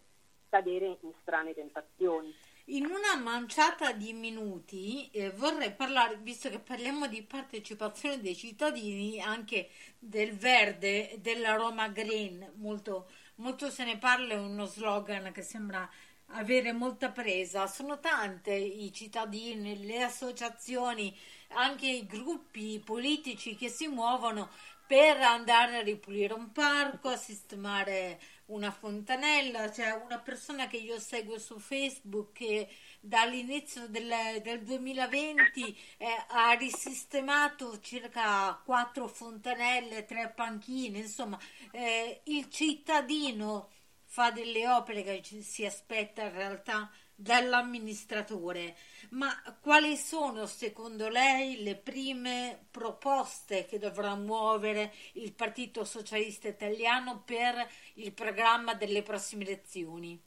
cadere 0.49 0.99
in 1.01 1.13
strane 1.23 1.55
tentazioni. 1.55 2.33
In 2.67 2.87
una 2.87 3.21
manciata 3.21 3.93
di 3.93 4.13
minuti 4.13 5.11
eh, 5.11 5.31
vorrei 5.33 5.73
parlare, 5.73 6.19
visto 6.23 6.49
che 6.49 6.61
parliamo 6.61 7.09
di 7.09 7.23
partecipazione 7.23 8.21
dei 8.21 8.37
cittadini, 8.37 9.21
anche 9.21 9.71
del 9.99 10.37
verde, 10.37 11.17
della 11.19 11.57
Roma 11.57 11.89
Green, 11.89 12.53
molto 12.55 13.09
molto 13.37 13.71
se 13.71 13.85
ne 13.85 13.99
parla, 13.99 14.35
è 14.35 14.39
uno 14.39 14.65
slogan 14.67 15.33
che 15.33 15.43
sembra 15.43 15.89
avere 16.29 16.73
molta 16.73 17.11
presa. 17.11 17.67
Sono 17.67 18.01
tante 18.01 18.53
i 18.55 18.93
cittadini, 18.93 19.85
le 19.85 20.03
associazioni, 20.03 21.17
anche 21.49 21.87
i 21.87 22.07
gruppi 22.07 22.81
politici 22.85 23.57
che 23.57 23.69
si 23.69 23.87
muovono 23.89 24.51
per 24.87 25.21
andare 25.21 25.79
a 25.79 25.83
ripulire 25.83 26.35
un 26.35 26.53
parco, 26.53 27.09
a 27.09 27.17
sistemare 27.17 28.21
una 28.47 28.71
fontanella. 28.71 29.71
C'è 29.71 29.93
una 29.93 30.19
persona 30.19 30.67
che 30.67 30.77
io 30.77 30.99
seguo 30.99 31.39
su 31.39 31.59
Facebook 31.59 32.33
che 32.33 32.69
dall'inizio 33.05 33.87
del, 33.89 34.41
del 34.43 34.63
2020 34.63 35.79
eh, 35.99 36.07
ha 36.29 36.53
risistemato 36.53 37.79
circa 37.81 38.59
quattro 38.65 39.09
fontanelle, 39.09 40.07
tre 40.07 40.33
panchine, 40.35 41.01
insomma 41.01 41.39
eh, 41.71 42.23
il 42.25 42.49
cittadino 42.49 43.69
fa 44.05 44.31
delle 44.31 44.67
opere 44.69 45.03
che 45.03 45.23
si 45.43 45.67
aspetta 45.67 46.23
in 46.23 46.33
realtà 46.33 46.91
dall'amministratore, 47.15 48.75
ma 49.11 49.31
quali 49.61 49.97
sono 49.97 50.47
secondo 50.47 51.09
lei 51.09 51.63
le 51.63 51.77
prime 51.77 52.67
proposte 52.71 53.67
che 53.67 53.79
dovrà 53.79 54.15
muovere 54.15 54.93
il 55.13 55.33
Partito 55.33 55.85
Socialista 55.85 56.49
Italiano 56.49 57.23
per 57.23 57.71
il 57.95 58.13
programma 58.13 58.75
delle 58.75 59.03
prossime 59.03 59.45
elezioni? 59.45 60.21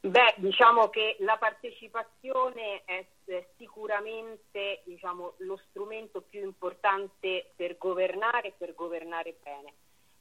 Beh, 0.00 0.34
diciamo 0.36 0.88
che 0.90 1.16
la 1.20 1.36
partecipazione 1.38 2.84
è 2.84 3.04
sicuramente 3.56 4.82
diciamo, 4.84 5.34
lo 5.38 5.60
strumento 5.68 6.20
più 6.20 6.40
importante 6.40 7.50
per 7.56 7.76
governare 7.78 8.48
e 8.48 8.54
per 8.56 8.74
governare 8.74 9.36
bene. 9.42 9.74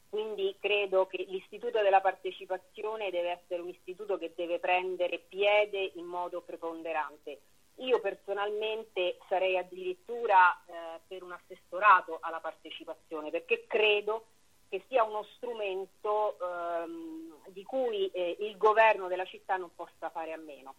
Quindi 0.10 0.56
credo 0.60 1.06
che 1.06 1.24
l'istituto 1.28 1.82
della 1.82 2.02
partecipazione 2.02 3.12
deve 3.12 3.40
essere 3.42 3.62
un 3.62 3.70
istituto 3.70 4.18
che 4.18 4.34
deve 4.36 4.58
prendere 4.58 5.20
piede 5.20 5.92
in 5.96 6.06
modo 6.06 6.42
preponderante. 6.42 7.42
Io 7.76 8.00
personalmente 8.00 9.20
sarei 9.30 9.58
addirittura 9.58 10.60
eh, 10.66 11.02
per 11.08 11.22
un 11.22 11.34
assessorato 11.34 12.18
alla 12.22 12.40
partecipazione 12.40 13.30
perché 13.30 13.66
credo 13.68 14.26
che 14.70 14.84
sia 14.88 15.04
uno 15.04 15.24
strumento 15.36 16.38
ehm, 16.40 17.50
di 17.50 17.64
cui 17.64 18.08
eh, 18.08 18.38
il 18.40 18.58
governo 18.58 19.08
della 19.08 19.26
città 19.26 19.56
non 19.58 19.74
possa 19.74 20.10
fare 20.10 20.34
a 20.34 20.38
meno. 20.38 20.76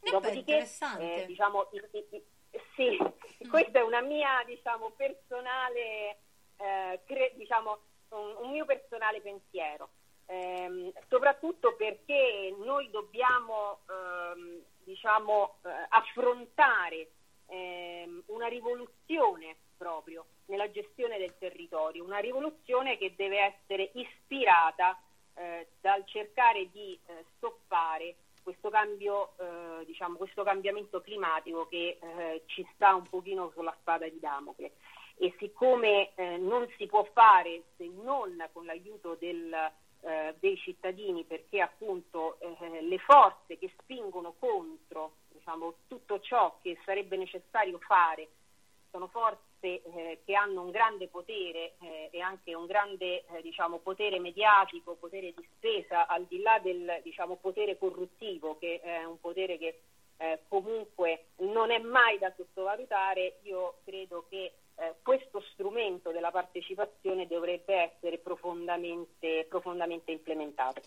Eh 0.00 0.10
Dopodiché, 0.10 0.68
eh, 0.98 1.24
diciamo, 1.26 1.70
sì, 2.74 2.98
mm. 3.02 3.48
questa 3.50 3.78
è 3.78 3.82
una 3.82 4.00
mia 4.00 4.42
diciamo, 4.44 4.90
personale, 4.90 6.18
eh, 6.56 7.00
cre- 7.04 7.32
diciamo, 7.36 7.78
un, 8.10 8.36
un, 8.40 8.50
mio 8.50 8.64
personale 8.64 9.20
pensiero, 9.20 9.90
ehm, 10.26 10.92
soprattutto 11.08 11.74
perché 11.76 12.54
noi 12.58 12.90
dobbiamo 12.90 13.80
ehm, 13.88 14.62
diciamo, 14.84 15.58
eh, 15.64 15.68
affrontare 15.88 17.10
ehm, 17.46 18.22
una 18.26 18.46
rivoluzione 18.46 19.56
proprio 19.76 20.26
nella 20.46 20.70
gestione 20.70 21.18
del 21.18 21.36
territorio, 21.38 22.04
una 22.04 22.18
rivoluzione 22.18 22.96
che 22.96 23.14
deve 23.16 23.38
essere 23.38 23.90
ispirata 23.94 24.98
eh, 25.34 25.68
dal 25.80 26.04
cercare 26.06 26.70
di 26.70 26.98
eh, 27.06 27.24
stoppare 27.36 28.16
questo, 28.42 28.68
cambio, 28.68 29.32
eh, 29.38 29.84
diciamo, 29.86 30.16
questo 30.16 30.42
cambiamento 30.42 31.00
climatico 31.00 31.66
che 31.66 31.98
eh, 32.00 32.42
ci 32.46 32.66
sta 32.74 32.94
un 32.94 33.08
pochino 33.08 33.50
sulla 33.54 33.74
spada 33.80 34.06
di 34.06 34.20
Damocle. 34.20 34.72
E 35.16 35.34
siccome 35.38 36.14
eh, 36.14 36.36
non 36.36 36.68
si 36.76 36.86
può 36.86 37.04
fare 37.12 37.62
se 37.76 37.88
non 38.02 38.48
con 38.52 38.66
l'aiuto 38.66 39.16
del, 39.18 39.52
eh, 40.00 40.34
dei 40.38 40.56
cittadini 40.58 41.24
perché 41.24 41.60
appunto 41.60 42.38
le 42.80 42.98
forze 42.98 43.56
che 43.56 43.72
spingono 43.80 44.34
contro 44.38 45.14
diciamo, 45.44 45.74
tutto 45.88 46.20
ciò 46.20 46.56
che 46.62 46.78
sarebbe 46.86 47.18
necessario 47.18 47.78
fare 47.78 48.28
sono 48.90 49.08
forze 49.08 49.42
eh, 49.60 50.20
che 50.24 50.34
hanno 50.34 50.62
un 50.62 50.70
grande 50.70 51.08
potere 51.08 51.74
eh, 51.80 52.08
e 52.10 52.20
anche 52.20 52.54
un 52.54 52.64
grande 52.64 53.24
eh, 53.26 53.42
diciamo, 53.42 53.78
potere 53.78 54.18
mediatico, 54.18 54.94
potere 54.94 55.34
di 55.36 55.46
spesa, 55.56 56.06
al 56.06 56.24
di 56.24 56.40
là 56.40 56.58
del 56.60 57.00
diciamo, 57.02 57.36
potere 57.36 57.76
corruttivo, 57.76 58.56
che 58.58 58.80
è 58.80 59.04
un 59.04 59.20
potere 59.20 59.58
che 59.58 59.80
eh, 60.16 60.40
comunque 60.48 61.26
non 61.38 61.70
è 61.70 61.78
mai 61.78 62.18
da 62.18 62.32
sottovalutare, 62.36 63.40
io 63.42 63.78
credo 63.84 64.24
che 64.30 64.52
eh, 64.76 64.94
questo 65.02 65.40
strumento 65.52 66.10
della 66.10 66.30
partecipazione 66.30 67.26
dovrebbe 67.26 67.74
essere 67.74 68.18
profondamente, 68.18 69.46
profondamente 69.48 70.12
implementato. 70.12 70.82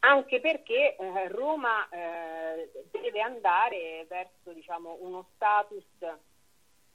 Anche 0.00 0.40
perché 0.40 0.96
eh, 0.96 1.28
Roma 1.28 1.88
deve 2.90 3.20
andare 3.20 4.04
verso 4.08 4.52
diciamo, 4.52 4.98
uno 5.00 5.28
status 5.34 5.84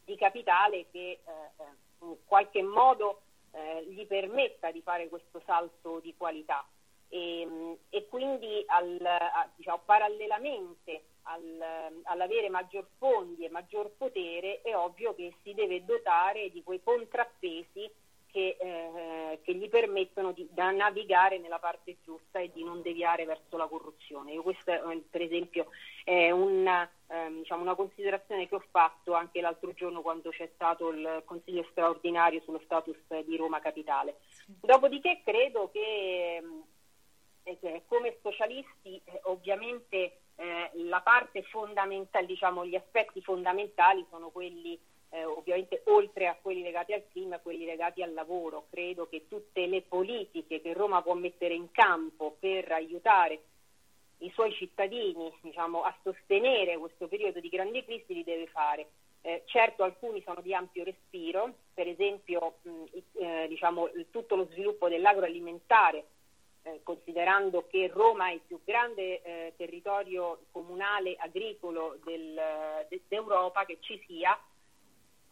di 0.05 0.15
capitale 0.15 0.87
che 0.91 0.99
eh, 0.99 1.21
eh, 1.25 1.63
in 2.01 2.15
qualche 2.25 2.61
modo 2.61 3.21
eh, 3.51 3.85
gli 3.85 4.05
permetta 4.05 4.71
di 4.71 4.81
fare 4.81 5.09
questo 5.09 5.41
salto 5.45 5.99
di 5.99 6.13
qualità. 6.15 6.65
E, 7.09 7.45
mm, 7.45 7.73
e 7.89 8.07
quindi 8.07 8.63
al, 8.67 8.97
a, 9.01 9.49
diciamo, 9.55 9.81
parallelamente 9.85 11.03
al, 11.23 12.01
all'avere 12.03 12.49
maggior 12.49 12.87
fondi 12.97 13.45
e 13.45 13.49
maggior 13.49 13.91
potere 13.97 14.61
è 14.61 14.75
ovvio 14.75 15.13
che 15.13 15.35
si 15.43 15.53
deve 15.53 15.83
dotare 15.85 16.49
di 16.51 16.63
quei 16.63 16.81
contrappesi 16.81 17.89
che, 18.31 18.57
eh, 18.59 19.39
che 19.43 19.53
gli 19.53 19.69
permettono 19.69 20.31
di 20.31 20.49
navigare 20.53 21.37
nella 21.37 21.59
parte 21.59 21.97
giusta 22.03 22.39
e 22.39 22.51
di 22.51 22.63
non 22.63 22.81
deviare 22.81 23.25
verso 23.25 23.57
la 23.57 23.67
corruzione. 23.67 24.31
Io 24.33 24.41
questa 24.41 24.81
eh, 24.91 25.03
per 25.09 25.21
esempio 25.21 25.67
è 26.03 26.31
una, 26.31 26.89
ehm, 27.07 27.39
diciamo, 27.39 27.61
una 27.61 27.75
considerazione 27.75 28.47
che 28.47 28.55
ho 28.55 28.63
fatto 28.71 29.13
anche 29.13 29.41
l'altro 29.41 29.73
giorno 29.73 30.01
quando 30.01 30.29
c'è 30.29 30.49
stato 30.55 30.89
il 30.89 31.21
Consiglio 31.25 31.65
straordinario 31.69 32.41
sullo 32.41 32.61
status 32.63 32.97
di 33.25 33.35
Roma 33.35 33.59
Capitale. 33.59 34.19
Dopodiché 34.45 35.21
credo 35.23 35.69
che 35.71 36.41
eh, 37.43 37.83
come 37.87 38.17
socialisti 38.21 39.01
eh, 39.03 39.19
ovviamente 39.23 40.19
eh, 40.35 40.71
la 40.73 41.01
parte 41.01 41.43
fondamentale, 41.43 42.25
diciamo 42.25 42.65
gli 42.65 42.75
aspetti 42.75 43.21
fondamentali 43.21 44.05
sono 44.09 44.29
quelli 44.29 44.79
eh, 45.11 45.25
ovviamente 45.25 45.81
oltre 45.85 46.27
a 46.27 46.37
quelli 46.41 46.61
legati 46.61 46.93
al 46.93 47.03
clima, 47.11 47.39
quelli 47.39 47.65
legati 47.65 48.01
al 48.01 48.13
lavoro. 48.13 48.65
Credo 48.69 49.07
che 49.07 49.27
tutte 49.27 49.65
le 49.67 49.81
politiche 49.81 50.61
che 50.61 50.73
Roma 50.73 51.01
può 51.01 51.13
mettere 51.13 51.53
in 51.53 51.71
campo 51.71 52.35
per 52.39 52.71
aiutare 52.71 53.41
i 54.19 54.31
suoi 54.31 54.53
cittadini 54.53 55.31
diciamo, 55.41 55.83
a 55.83 55.95
sostenere 56.03 56.77
questo 56.77 57.07
periodo 57.07 57.39
di 57.39 57.49
grandi 57.49 57.83
crisi 57.83 58.13
li 58.13 58.23
deve 58.23 58.47
fare. 58.47 58.87
Eh, 59.23 59.43
certo 59.45 59.83
alcuni 59.83 60.21
sono 60.23 60.41
di 60.41 60.53
ampio 60.53 60.83
respiro, 60.83 61.53
per 61.73 61.87
esempio 61.87 62.55
mh, 62.61 62.83
eh, 63.19 63.45
diciamo, 63.47 63.89
tutto 64.09 64.35
lo 64.35 64.47
sviluppo 64.51 64.89
dell'agroalimentare, 64.89 66.05
eh, 66.63 66.79
considerando 66.83 67.67
che 67.67 67.87
Roma 67.87 68.29
è 68.29 68.33
il 68.33 68.41
più 68.45 68.59
grande 68.63 69.21
eh, 69.21 69.53
territorio 69.57 70.45
comunale 70.51 71.15
agricolo 71.19 71.97
del, 72.03 72.33
de, 72.89 73.01
d'Europa 73.07 73.65
che 73.65 73.77
ci 73.81 74.01
sia, 74.07 74.39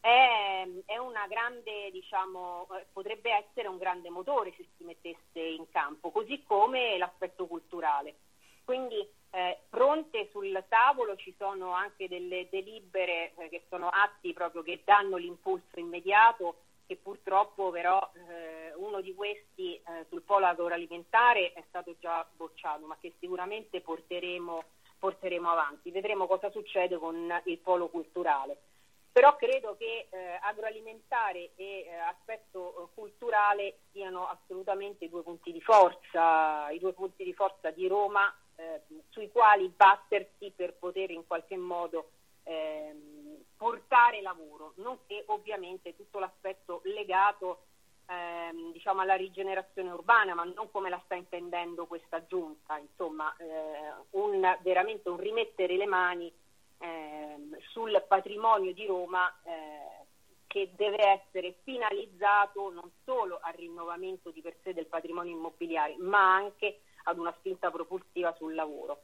è, 0.02 0.68
è, 0.86 0.98
una 0.98 1.28
grande, 1.28 1.92
diciamo, 1.92 2.68
eh, 2.72 2.86
potrebbe 2.94 3.32
essere 3.32 3.68
un 3.68 3.78
grande 3.78 4.10
motore 4.10 4.54
se 4.56 4.66
si 4.78 4.84
mettesse 4.84 5.40
in 5.40 5.70
campo, 5.70 6.12
così 6.12 6.44
come 6.44 6.98
l'aspetto 6.98 7.48
culturale. 7.48 8.16
Quindi 8.64 9.06
eh, 9.32 9.60
pronte 9.70 10.30
sul 10.32 10.64
tavolo 10.68 11.16
ci 11.16 11.34
sono 11.38 11.72
anche 11.72 12.08
delle 12.08 12.48
delibere 12.50 13.34
eh, 13.36 13.50
che 13.50 13.64
sono 13.68 13.90
atti 13.90 14.34
proprio 14.34 14.62
che 14.62 14.82
danno 14.86 15.18
l'impulso 15.18 15.80
immediato, 15.80 16.62
che 16.86 16.96
purtroppo 16.96 17.70
però 17.70 18.00
eh, 18.14 18.74
uno 18.76 19.02
di 19.02 19.14
questi 19.14 19.76
eh, 19.76 20.06
sul 20.10 20.22
polo 20.22 20.46
agroalimentare 20.46 21.54
è 21.54 21.64
stato 21.68 21.96
già 22.00 22.26
bocciato, 22.36 22.86
ma 22.86 22.98
che 23.00 23.14
sicuramente 23.20 23.82
porteremo, 23.82 24.64
porteremo 24.98 25.50
avanti. 25.50 25.92
Vedremo 25.92 26.26
cosa 26.26 26.50
succede 26.52 26.98
con 26.98 27.42
il 27.46 27.58
polo 27.58 27.90
culturale 27.90 28.69
però 29.12 29.36
credo 29.36 29.76
che 29.78 30.08
eh, 30.10 30.40
agroalimentare 30.42 31.52
e 31.56 31.86
eh, 31.88 31.96
aspetto 31.96 32.70
eh, 32.70 32.94
culturale 32.94 33.80
siano 33.92 34.28
assolutamente 34.28 35.10
due 35.10 35.24
punti 35.24 35.52
di 35.52 35.62
forza, 35.62 36.70
i 36.70 36.80
due 36.80 36.94
punti 36.94 37.24
di 37.24 37.34
forza 37.34 37.72
di 37.72 37.88
Roma 37.88 38.34
eh, 38.56 38.82
sui 39.10 39.30
quali 39.32 39.68
battersi 39.70 40.52
per 40.56 40.76
poter 40.76 41.12
in 41.12 41.26
qualche 41.26 41.58
modo 41.58 42.12
ehm, 42.44 43.44
portare 43.58 44.22
lavoro, 44.22 44.74
nonché 44.78 45.24
ovviamente 45.28 45.96
tutto 45.96 46.20
l'aspetto 46.20 46.82
legato 46.86 47.64
ehm, 48.06 48.72
diciamo 48.72 49.02
alla 49.02 49.16
rigenerazione 49.16 49.92
urbana, 49.92 50.34
ma 50.34 50.44
non 50.44 50.70
come 50.72 50.90
la 50.90 51.02
sta 51.06 51.16
intendendo 51.16 51.86
questa 51.88 52.26
giunta, 52.26 52.78
insomma 52.78 53.36
eh, 53.38 53.94
un, 54.12 54.58
veramente 54.62 55.10
un 55.10 55.18
rimettere 55.18 55.76
le 55.76 55.86
mani 55.86 56.32
ehm, 56.80 57.58
sul 57.72 58.04
patrimonio 58.08 58.74
di 58.74 58.86
Roma 58.86 59.32
eh, 59.44 60.06
che 60.48 60.72
deve 60.76 61.06
essere 61.06 61.58
finalizzato 61.64 62.72
non 62.72 62.90
solo 63.06 63.40
al 63.42 63.54
rinnovamento 63.54 64.32
di 64.32 64.42
per 64.42 64.56
sé 64.64 64.74
del 64.74 64.88
patrimonio 64.88 65.36
immobiliare, 65.36 65.96
ma 66.00 66.34
anche 66.34 66.82
ad 67.04 67.20
una 67.20 67.34
spinta 67.38 67.70
propulsiva 67.70 68.34
sul 68.36 68.56
lavoro. 68.56 69.04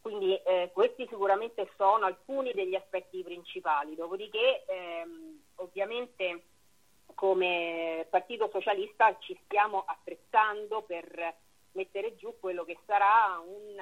Quindi 0.00 0.34
eh, 0.36 0.70
questi 0.72 1.06
sicuramente 1.08 1.68
sono 1.76 2.06
alcuni 2.06 2.52
degli 2.52 2.74
aspetti 2.74 3.22
principali, 3.22 3.94
dopodiché 3.94 4.64
ehm, 4.64 5.42
ovviamente 5.56 6.44
come 7.14 8.06
Partito 8.08 8.48
Socialista 8.52 9.16
ci 9.18 9.38
stiamo 9.44 9.84
attrezzando 9.86 10.82
per 10.82 11.34
mettere 11.72 12.14
giù 12.16 12.34
quello 12.38 12.64
che 12.64 12.78
sarà 12.86 13.42
un 13.44 13.74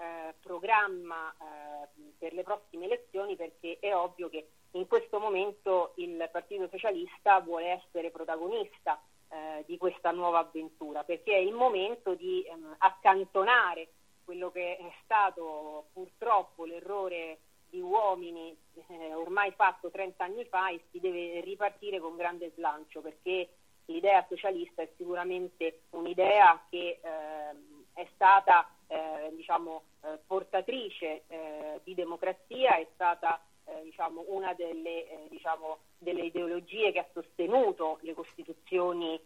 eh, 0.00 0.34
programma 0.40 1.32
eh, 1.32 1.88
per 2.18 2.32
le 2.32 2.42
prossime 2.42 2.86
elezioni 2.86 3.36
perché 3.36 3.78
è 3.80 3.94
ovvio 3.94 4.28
che 4.28 4.48
in 4.72 4.86
questo 4.86 5.18
momento 5.18 5.92
il 5.96 6.28
Partito 6.32 6.68
Socialista 6.68 7.40
vuole 7.40 7.66
essere 7.66 8.10
protagonista 8.10 9.00
eh, 9.28 9.64
di 9.66 9.76
questa 9.76 10.10
nuova 10.10 10.38
avventura 10.38 11.04
perché 11.04 11.32
è 11.32 11.38
il 11.38 11.52
momento 11.52 12.14
di 12.14 12.42
ehm, 12.42 12.76
accantonare 12.78 13.88
quello 14.24 14.50
che 14.50 14.76
è 14.76 14.92
stato 15.04 15.88
purtroppo 15.92 16.64
l'errore 16.64 17.38
di 17.68 17.80
uomini 17.80 18.56
eh, 18.88 19.14
ormai 19.14 19.52
fatto 19.52 19.90
30 19.90 20.24
anni 20.24 20.44
fa 20.46 20.70
e 20.70 20.82
si 20.90 21.00
deve 21.00 21.40
ripartire 21.40 22.00
con 22.00 22.16
grande 22.16 22.52
slancio 22.54 23.00
perché 23.00 23.50
l'idea 23.86 24.24
socialista 24.28 24.82
è 24.82 24.90
sicuramente 24.96 25.82
un'idea 25.90 26.64
che 26.68 27.00
ehm, 27.02 27.84
è 27.92 28.06
stata 28.14 28.68
eh, 28.90 29.30
diciamo, 29.36 29.84
eh, 30.02 30.18
portatrice 30.26 31.22
eh, 31.28 31.80
di 31.84 31.94
democrazia, 31.94 32.76
è 32.76 32.86
stata 32.94 33.40
eh, 33.64 33.82
diciamo, 33.84 34.24
una 34.28 34.52
delle, 34.54 35.08
eh, 35.08 35.28
diciamo, 35.28 35.78
delle, 35.98 36.24
ideologie 36.24 36.90
che 36.90 36.98
ha 36.98 37.06
sostenuto 37.12 37.98
le 38.02 38.14
costituzioni, 38.14 39.20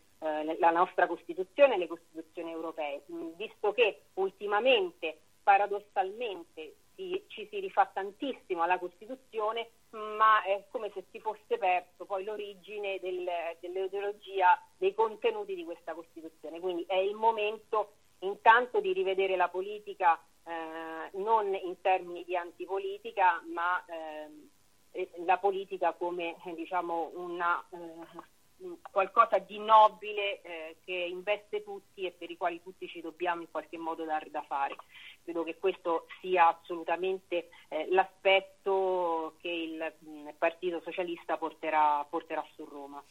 la 0.59 0.71
nostra 0.71 1.07
Costituzione 1.07 1.75
e 1.75 1.79
le 1.79 1.87
Costituzioni 1.87 2.51
europee, 2.51 3.03
mm, 3.13 3.33
visto 3.37 3.73
che 3.73 4.05
ultimamente, 4.15 5.19
paradossalmente, 5.43 6.77
si, 6.95 7.25
ci 7.27 7.47
si 7.51 7.61
rifà 7.61 7.91
tantissimo 7.93 8.63
alla 8.63 8.79
Costituzione, 8.79 9.69
ma 9.91 10.43
è 10.45 10.65
come 10.71 10.91
se 10.95 11.05
si 11.11 11.21
fosse 11.21 11.59
perso 11.59 12.07
poi 12.07 12.25
l'origine 12.25 12.99
del, 13.01 13.29
dell'ideologia, 13.61 14.59
dei 14.79 14.95
contenuti 14.95 15.55
di 15.55 15.65
questa 15.65 15.93
Costituzione. 15.93 16.61
Quindi 16.61 16.85
è 16.87 16.97
il 16.97 17.15
momento 17.15 17.93
intanto 18.25 18.81
di 18.81 18.93
rivedere 18.93 19.37
la 19.37 19.49
politica 19.49 20.21
eh, 20.45 21.11
non 21.19 21.55
in 21.55 21.81
termini 21.81 22.25
di 22.25 22.37
antipolitica, 22.37 23.43
ma 23.53 23.83
eh, 23.87 25.09
la 25.25 25.39
politica 25.39 25.93
come 25.93 26.37
diciamo, 26.55 27.13
una, 27.15 27.65
eh, 27.71 28.79
qualcosa 28.91 29.39
di 29.39 29.59
nobile 29.59 30.41
eh, 30.43 30.77
che 30.85 30.93
investe 30.93 31.63
tutti 31.63 32.05
e 32.05 32.13
per 32.13 32.31
i 32.31 32.37
quali 32.37 32.63
tutti 32.63 32.89
ci 32.89 33.01
dobbiamo 33.01 33.43
in 33.43 33.51
qualche 33.51 33.79
modo 33.79 34.05
dare 34.05 34.31
da 34.31 34.43
fare. 34.43 34.77
Credo 35.23 35.43
che 35.43 35.57
questo 35.59 36.07
sia 36.21 36.49
assolutamente 36.49 37.49
eh, 37.69 37.89
l'aspetto 37.91 39.37
che 39.41 39.49
il 39.49 39.95
mh, 39.99 40.31
Partito 40.39 40.81
Socialista 40.81 41.37
porterà, 41.37 42.05
porterà 42.09 42.45
su 42.55 42.65
Roma. 42.65 43.03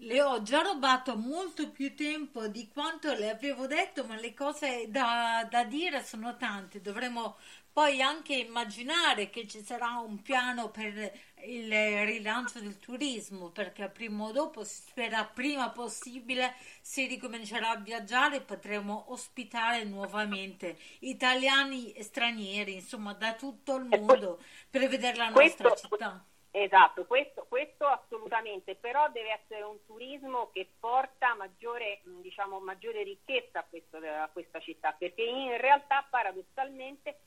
Le 0.00 0.22
ho 0.22 0.42
già 0.42 0.60
rubato 0.60 1.16
molto 1.16 1.70
più 1.70 1.94
tempo 1.94 2.48
di 2.48 2.68
quanto 2.68 3.12
le 3.14 3.30
avevo 3.30 3.66
detto, 3.66 4.04
ma 4.04 4.16
le 4.16 4.34
cose 4.34 4.86
da, 4.88 5.46
da 5.50 5.64
dire 5.64 6.04
sono 6.04 6.36
tante. 6.36 6.80
Dovremmo 6.80 7.36
poi 7.72 8.00
anche 8.00 8.34
immaginare 8.34 9.28
che 9.30 9.46
ci 9.46 9.62
sarà 9.62 9.98
un 9.98 10.22
piano 10.22 10.70
per 10.70 11.12
il 11.44 11.70
rilancio 12.06 12.60
del 12.60 12.78
turismo, 12.78 13.50
perché 13.50 13.88
prima 13.88 14.24
o 14.24 14.32
dopo, 14.32 14.64
si 14.64 14.82
spera 14.88 15.24
prima 15.24 15.70
possibile, 15.70 16.54
si 16.80 17.06
ricomincerà 17.06 17.70
a 17.70 17.76
viaggiare 17.76 18.36
e 18.36 18.40
potremo 18.40 19.12
ospitare 19.12 19.84
nuovamente 19.84 20.78
italiani 21.00 21.92
e 21.92 22.02
stranieri, 22.02 22.74
insomma, 22.74 23.12
da 23.12 23.34
tutto 23.34 23.76
il 23.76 23.84
mondo 23.84 24.42
per 24.70 24.88
vedere 24.88 25.16
la 25.16 25.28
nostra 25.28 25.68
questo, 25.68 25.88
città. 25.88 26.24
Esatto, 26.58 27.04
questo, 27.04 27.44
questo, 27.50 27.84
assolutamente, 27.84 28.76
però 28.76 29.10
deve 29.10 29.42
essere 29.42 29.60
un 29.60 29.76
turismo 29.84 30.48
che 30.54 30.66
porta 30.80 31.34
maggiore, 31.34 32.00
diciamo, 32.22 32.60
maggiore 32.60 33.02
ricchezza 33.02 33.58
a, 33.58 33.64
questo, 33.68 33.98
a 33.98 34.30
questa 34.32 34.58
città, 34.60 34.94
perché 34.98 35.22
in 35.22 35.54
realtà 35.58 36.06
paradossalmente 36.08 37.18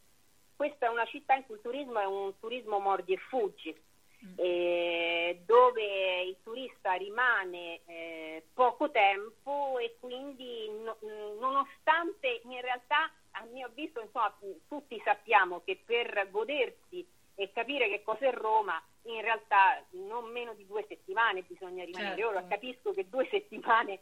questa 0.56 0.88
è 0.88 0.90
una 0.90 1.06
città 1.06 1.36
in 1.36 1.46
cui 1.46 1.58
il 1.58 1.62
turismo 1.62 2.00
è 2.00 2.06
un 2.06 2.40
turismo 2.40 2.80
mordi 2.80 3.14
e 3.14 3.18
fuggi, 3.18 3.80
mm. 4.26 4.34
eh, 4.38 5.44
dove 5.46 6.22
il 6.24 6.38
turista 6.42 6.94
rimane 6.94 7.82
eh, 7.86 8.46
poco 8.52 8.90
tempo 8.90 9.78
e 9.78 9.98
quindi 10.00 10.72
no, 10.72 10.98
nonostante 11.40 12.42
in 12.46 12.60
realtà 12.62 13.12
a 13.34 13.44
mio 13.44 13.68
avviso 13.68 14.02
insomma, 14.02 14.36
tutti 14.68 15.00
sappiamo 15.06 15.62
che 15.64 15.80
per 15.86 16.30
godersi 16.32 17.18
e 17.40 17.54
capire 17.54 17.88
che 17.88 18.04
cos'è 18.04 18.34
Roma 18.34 18.82
in 19.04 19.22
realtà 19.22 19.82
non 19.92 20.30
meno 20.30 20.54
di 20.54 20.68
due 20.68 20.84
settimane 20.90 21.44
bisogna 21.44 21.86
rimanere. 21.86 22.16
Certo. 22.16 22.30
Ora 22.30 22.46
capisco 22.46 22.92
che 22.92 23.08
due 23.08 23.26
settimane 23.32 24.02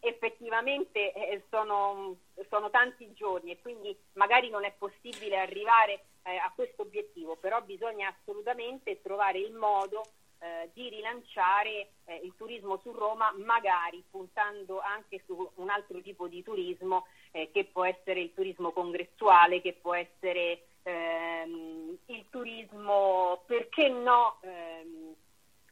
effettivamente 0.00 1.12
eh, 1.12 1.42
sono, 1.50 2.16
sono, 2.48 2.70
tanti 2.70 3.12
giorni 3.12 3.50
e 3.50 3.60
quindi 3.60 3.94
magari 4.14 4.48
non 4.48 4.64
è 4.64 4.72
possibile 4.78 5.38
arrivare 5.38 6.04
eh, 6.22 6.36
a 6.36 6.50
questo 6.54 6.82
obiettivo, 6.82 7.36
però 7.36 7.60
bisogna 7.60 8.08
assolutamente 8.08 9.02
trovare 9.02 9.38
il 9.38 9.52
modo 9.52 10.02
eh, 10.40 10.70
di 10.72 10.88
rilanciare 10.88 11.90
eh, 12.04 12.20
il 12.22 12.32
turismo 12.36 12.78
su 12.82 12.92
Roma, 12.92 13.32
magari 13.38 14.04
puntando 14.08 14.80
anche 14.80 15.22
su 15.26 15.50
un 15.56 15.68
altro 15.68 16.00
tipo 16.00 16.28
di 16.28 16.44
turismo 16.44 17.06
eh, 17.32 17.50
che 17.52 17.64
può 17.64 17.84
essere 17.84 18.20
il 18.20 18.32
turismo 18.32 18.70
congressuale, 18.70 19.60
che 19.60 19.72
può 19.72 19.94
essere 19.94 20.62
ehm, 20.84 21.98
il 22.06 22.24
turismo, 22.30 23.42
perché 23.46 23.88
no, 23.88 24.38
ehm, 24.42 25.14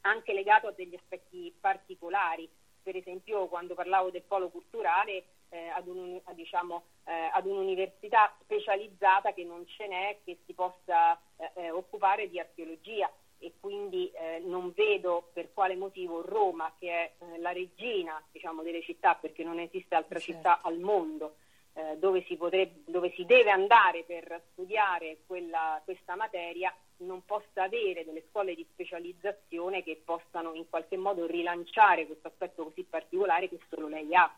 anche 0.01 0.33
legato 0.33 0.67
a 0.67 0.71
degli 0.71 0.95
aspetti 0.95 1.53
particolari. 1.59 2.49
Per 2.83 2.95
esempio 2.95 3.47
quando 3.47 3.73
parlavo 3.73 4.11
del 4.11 4.23
polo 4.23 4.49
culturale 4.49 5.23
eh, 5.49 5.69
ad, 5.69 5.87
un, 5.87 6.19
diciamo, 6.33 6.83
eh, 7.05 7.29
ad, 7.33 7.45
un'università 7.45 8.33
specializzata 8.41 9.33
che 9.33 9.43
non 9.43 9.65
ce 9.65 9.87
n'è 9.87 10.17
che 10.23 10.39
si 10.45 10.53
possa 10.53 11.19
occupare 11.71 12.29
di 12.29 12.39
archeologia 12.39 13.11
e 13.39 13.53
quindi 13.59 14.11
eh, 14.11 14.39
non 14.39 14.73
vedo 14.75 15.29
per 15.33 15.53
quale 15.53 15.75
motivo 15.75 16.21
Roma, 16.21 16.73
che 16.79 16.89
è 16.89 17.11
eh, 17.19 17.39
la 17.39 17.51
regina 17.51 18.21
diciamo, 18.31 18.63
delle 18.63 18.81
città, 18.81 19.15
perché 19.15 19.43
non 19.43 19.59
esiste 19.59 19.95
altra 19.95 20.19
certo. 20.19 20.33
città 20.33 20.61
al 20.61 20.79
mondo 20.79 21.35
dove 21.99 22.23
si, 22.27 22.35
potrebbe, 22.35 22.81
dove, 22.87 23.13
si 23.15 23.23
deve 23.25 23.51
andare 23.51 24.03
per 24.03 24.41
studiare 24.51 25.19
quella, 25.27 25.79
questa 25.85 26.15
materia, 26.15 26.75
non 26.97 27.23
possa 27.25 27.63
avere 27.63 28.03
delle 28.03 28.23
scuole 28.29 28.55
di 28.55 28.65
specializzazione 28.73 29.83
che 29.83 30.01
possano 30.03 30.53
in 30.53 30.67
qualche 30.69 30.97
modo 30.97 31.27
rilanciare 31.27 32.07
questo 32.07 32.27
aspetto 32.29 32.63
così 32.63 32.83
particolare 32.83 33.47
che 33.47 33.59
solo 33.69 33.87
lei 33.87 34.15
ha. 34.15 34.33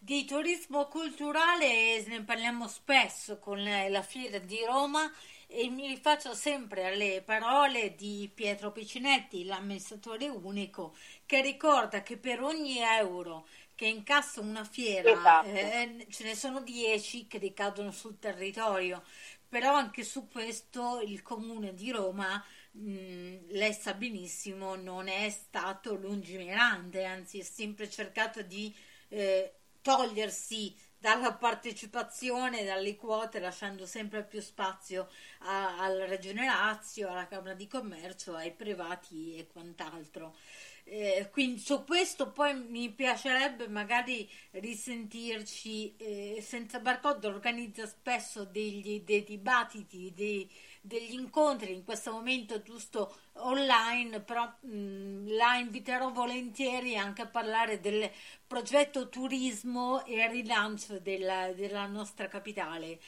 Di 0.00 0.24
turismo 0.24 0.86
culturale 0.86 2.02
ne 2.06 2.22
parliamo 2.24 2.66
spesso 2.66 3.38
con 3.38 3.62
la 3.62 4.02
Fiera 4.02 4.38
di 4.38 4.64
Roma 4.64 5.10
e 5.52 5.68
mi 5.68 5.86
rifaccio 5.86 6.34
sempre 6.34 6.86
alle 6.86 7.22
parole 7.22 7.94
di 7.94 8.30
Pietro 8.32 8.72
Piccinetti, 8.72 9.44
l'amministratore 9.44 10.28
unico, 10.28 10.94
che 11.26 11.40
ricorda 11.42 12.02
che 12.02 12.16
per 12.16 12.42
ogni 12.42 12.78
euro 12.78 13.46
che 13.74 13.86
incassa 13.86 14.40
una 14.40 14.64
fiera 14.64 15.10
esatto. 15.10 15.48
eh, 15.50 16.06
ce 16.10 16.24
ne 16.24 16.34
sono 16.34 16.60
10 16.60 17.26
che 17.26 17.38
ricadono 17.38 17.90
sul 17.90 18.18
territorio 18.18 19.02
però 19.48 19.74
anche 19.74 20.02
su 20.04 20.28
questo 20.28 21.00
il 21.00 21.22
comune 21.22 21.74
di 21.74 21.90
Roma 21.90 22.42
mh, 22.72 23.36
lei 23.50 23.72
sa 23.74 23.94
benissimo 23.94 24.74
non 24.76 25.08
è 25.08 25.28
stato 25.30 25.94
lungimirante 25.94 27.04
anzi 27.04 27.40
ha 27.40 27.44
sempre 27.44 27.88
cercato 27.90 28.42
di 28.42 28.74
eh, 29.08 29.52
togliersi 29.82 30.74
dalla 31.02 31.32
partecipazione, 31.34 32.62
dalle 32.62 32.94
quote, 32.94 33.40
lasciando 33.40 33.86
sempre 33.86 34.22
più 34.22 34.40
spazio 34.40 35.08
a, 35.40 35.76
alla 35.78 36.06
Regione 36.06 36.46
Lazio, 36.46 37.08
alla 37.08 37.26
Camera 37.26 37.54
di 37.54 37.66
Commercio, 37.66 38.36
ai 38.36 38.52
privati 38.52 39.34
e 39.36 39.48
quant'altro. 39.48 40.36
Eh, 40.84 41.28
quindi 41.32 41.58
su 41.60 41.84
questo 41.84 42.30
poi 42.30 42.54
mi 42.54 42.88
piacerebbe 42.92 43.66
magari 43.66 44.30
risentirci. 44.52 45.96
Eh, 45.96 46.38
Senza 46.40 46.78
Barcode 46.78 47.26
organizza 47.26 47.84
spesso 47.86 48.44
degli, 48.44 49.00
dei 49.00 49.24
dibattiti, 49.24 50.12
dei, 50.14 50.48
degli 50.84 51.12
incontri 51.12 51.72
in 51.72 51.84
questo 51.84 52.10
momento 52.10 52.60
giusto 52.62 53.14
online, 53.34 54.20
però 54.20 54.44
mh, 54.60 55.34
la 55.36 55.54
inviterò 55.54 56.10
volentieri 56.10 56.96
anche 56.96 57.22
a 57.22 57.26
parlare 57.28 57.80
del 57.80 58.10
progetto 58.46 59.08
turismo 59.08 60.04
e 60.04 60.26
rilancio 60.28 60.98
della, 60.98 61.52
della 61.52 61.86
nostra 61.86 62.26
capitale. 62.26 63.00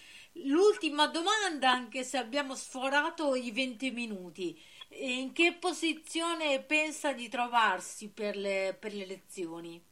L'ultima 0.44 1.08
domanda, 1.08 1.70
anche 1.70 2.04
se 2.04 2.16
abbiamo 2.16 2.54
sforato 2.54 3.34
i 3.34 3.50
20 3.50 3.90
minuti 3.90 4.58
in 4.90 5.32
che 5.32 5.54
posizione 5.54 6.60
pensa 6.62 7.12
di 7.12 7.28
trovarsi 7.28 8.08
per 8.10 8.36
le, 8.36 8.76
per 8.78 8.94
le 8.94 9.02
elezioni? 9.02 9.82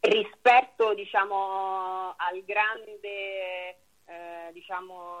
Rispetto 0.00 0.94
diciamo, 0.94 2.14
al 2.16 2.42
grande 2.44 3.85
eh, 4.06 4.52
diciamo, 4.52 5.16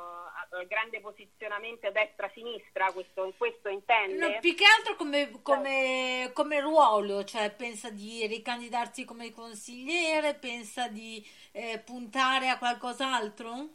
grande 0.68 1.00
posizionamento 1.00 1.90
destra-sinistra, 1.90 2.92
questo, 2.92 3.32
questo 3.36 3.68
intende? 3.68 4.16
No, 4.16 4.38
più 4.40 4.54
che 4.54 4.64
altro 4.64 4.94
come, 4.94 5.42
come, 5.42 6.30
come, 6.32 6.60
ruolo, 6.60 7.24
cioè 7.24 7.50
pensa 7.52 7.90
di 7.90 8.26
ricandidarsi 8.26 9.04
come 9.04 9.32
consigliere, 9.32 10.34
pensa 10.34 10.88
di 10.88 11.24
eh, 11.52 11.82
puntare 11.84 12.48
a 12.48 12.58
qualcos'altro? 12.58 13.68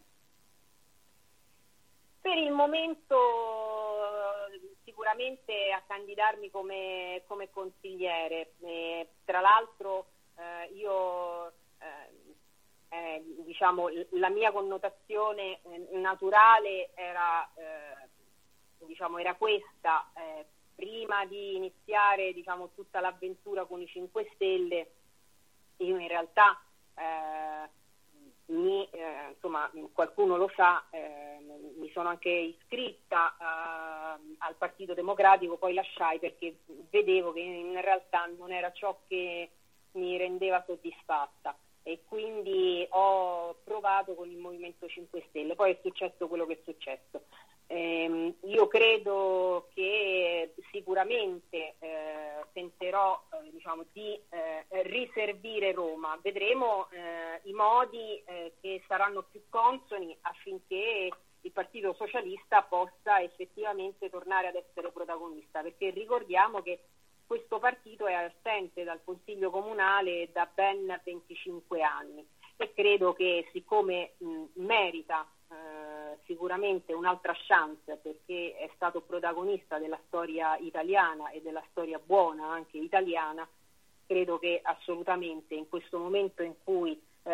Per 2.22 2.38
il 2.38 2.52
momento 2.52 3.18
sicuramente 4.84 5.72
a 5.72 5.82
candidarmi 5.86 6.50
come, 6.52 7.24
come 7.28 7.50
consigliere. 7.50 8.54
E, 8.62 9.08
tra 9.26 9.42
l'altro 9.42 10.06
eh, 10.38 10.72
io 10.74 11.52
eh, 12.92 13.16
eh, 13.16 13.24
diciamo 13.46 13.88
la 14.12 14.30
mia 14.30 14.52
connotazione 14.52 15.62
eh, 15.64 15.98
naturale 15.98 16.92
era, 16.94 17.50
eh, 17.56 18.08
diciamo, 18.86 19.18
era 19.18 19.36
questa. 19.36 20.12
Eh, 20.14 20.46
prima 20.76 21.26
di 21.26 21.56
iniziare 21.56 22.34
diciamo, 22.34 22.72
tutta 22.74 23.00
l'avventura 23.00 23.66
con 23.66 23.82
i 23.82 23.88
5 23.88 24.32
Stelle, 24.34 24.92
io 25.78 25.98
in 25.98 26.08
realtà 26.08 26.60
mi, 28.48 28.88
eh, 28.90 29.30
insomma, 29.34 29.72
qualcuno 29.94 30.38
lo 30.38 30.52
sa, 30.56 30.84
eh, 30.90 31.38
mi 31.78 31.90
sono 31.92 32.10
anche 32.10 32.30
iscritta 32.30 33.36
eh, 33.40 34.36
al 34.40 34.56
Partito 34.58 34.94
Democratico, 34.94 35.58
poi 35.58 35.74
lasciai 35.74 36.20
perché 36.20 36.58
vedevo 36.90 37.32
che 37.32 37.40
in 37.42 37.80
realtà 37.80 38.26
non 38.38 38.52
era 38.52 38.72
ciò 38.72 39.00
che 39.08 39.50
mi 39.94 40.18
rendeva 40.18 40.64
soddisfatta 40.66 41.56
e 41.84 42.02
quindi 42.08 42.86
ho 42.90 43.56
provato 43.64 44.14
con 44.14 44.30
il 44.30 44.38
Movimento 44.38 44.88
5 44.88 45.26
Stelle, 45.30 45.56
poi 45.56 45.72
è 45.72 45.80
successo 45.82 46.28
quello 46.28 46.46
che 46.46 46.54
è 46.54 46.60
successo. 46.64 47.24
Eh, 47.68 48.36
io 48.44 48.68
credo 48.68 49.70
che 49.74 50.54
sicuramente 50.72 51.76
eh, 51.80 52.46
tenterò 52.52 53.24
eh, 53.32 53.50
diciamo, 53.50 53.86
di 53.94 54.20
eh, 54.30 54.66
riservire 54.84 55.72
Roma, 55.72 56.20
vedremo 56.22 56.90
eh, 56.92 57.40
i 57.44 57.54
modi 57.54 58.22
eh, 58.26 58.54
che 58.60 58.84
saranno 58.88 59.24
più 59.24 59.44
consoni 59.50 60.16
affinché 60.22 61.10
il 61.44 61.52
Partito 61.52 61.94
Socialista 61.94 62.62
possa 62.64 63.22
effettivamente 63.22 64.10
tornare 64.10 64.48
ad 64.48 64.56
essere 64.56 64.92
protagonista, 64.92 65.62
perché 65.62 65.90
ricordiamo 65.92 66.62
che 66.62 66.82
questo 67.32 67.60
partito 67.60 68.08
è 68.08 68.14
assente 68.14 68.84
dal 68.84 69.00
Consiglio 69.06 69.52
Comunale 69.52 70.28
da 70.34 70.50
ben 70.54 71.00
25 71.02 71.82
anni. 71.82 72.28
E 72.58 72.74
credo 72.74 73.14
che 73.14 73.48
siccome 73.54 74.16
mh, 74.18 74.44
merita 74.56 75.26
sicuramente 76.26 76.92
un'altra 76.94 77.34
chance 77.48 77.96
perché 78.02 78.58
è 78.58 78.70
stato 78.76 79.00
protagonista 79.00 79.80
della 79.80 80.00
storia 80.08 80.58
italiana 80.58 81.30
e 81.30 81.42
della 81.42 81.64
storia 81.72 82.00
buona 82.00 82.48
anche 82.48 82.78
italiana, 82.78 83.48
credo 84.06 84.38
che 84.38 84.60
assolutamente 84.62 85.56
in 85.56 85.70
questo 85.70 86.00
momento 86.00 86.44
in 86.44 86.56
cui 86.62 87.02
eh, 87.24 87.32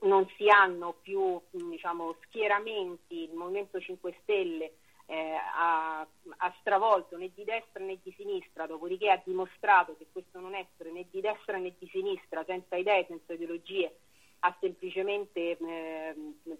non 0.00 0.28
si 0.36 0.48
hanno 0.48 0.96
più 1.02 1.40
diciamo, 1.50 2.16
schieramenti, 2.24 3.22
il 3.30 3.34
Movimento 3.34 3.78
5 3.78 4.16
Stelle 4.22 4.72
eh, 5.06 5.34
ha, 5.34 6.00
ha, 6.00 6.54
stravolto 6.60 7.16
né 7.16 7.30
di 7.34 7.44
destra 7.44 7.84
né 7.84 7.98
di 8.02 8.12
sinistra, 8.16 8.66
dopodiché 8.66 9.10
ha 9.10 9.22
dimostrato 9.24 9.96
che 9.96 10.06
questo 10.10 10.40
non 10.40 10.54
essere 10.54 10.90
né 10.90 11.06
di 11.10 11.20
destra 11.20 11.58
né 11.58 11.74
di 11.78 11.88
sinistra, 11.88 12.44
senza 12.44 12.76
idee, 12.76 13.06
senza 13.06 13.32
ideologie, 13.32 13.96
ha 14.40 14.56
semplicemente 14.60 15.56
eh, 15.56 16.14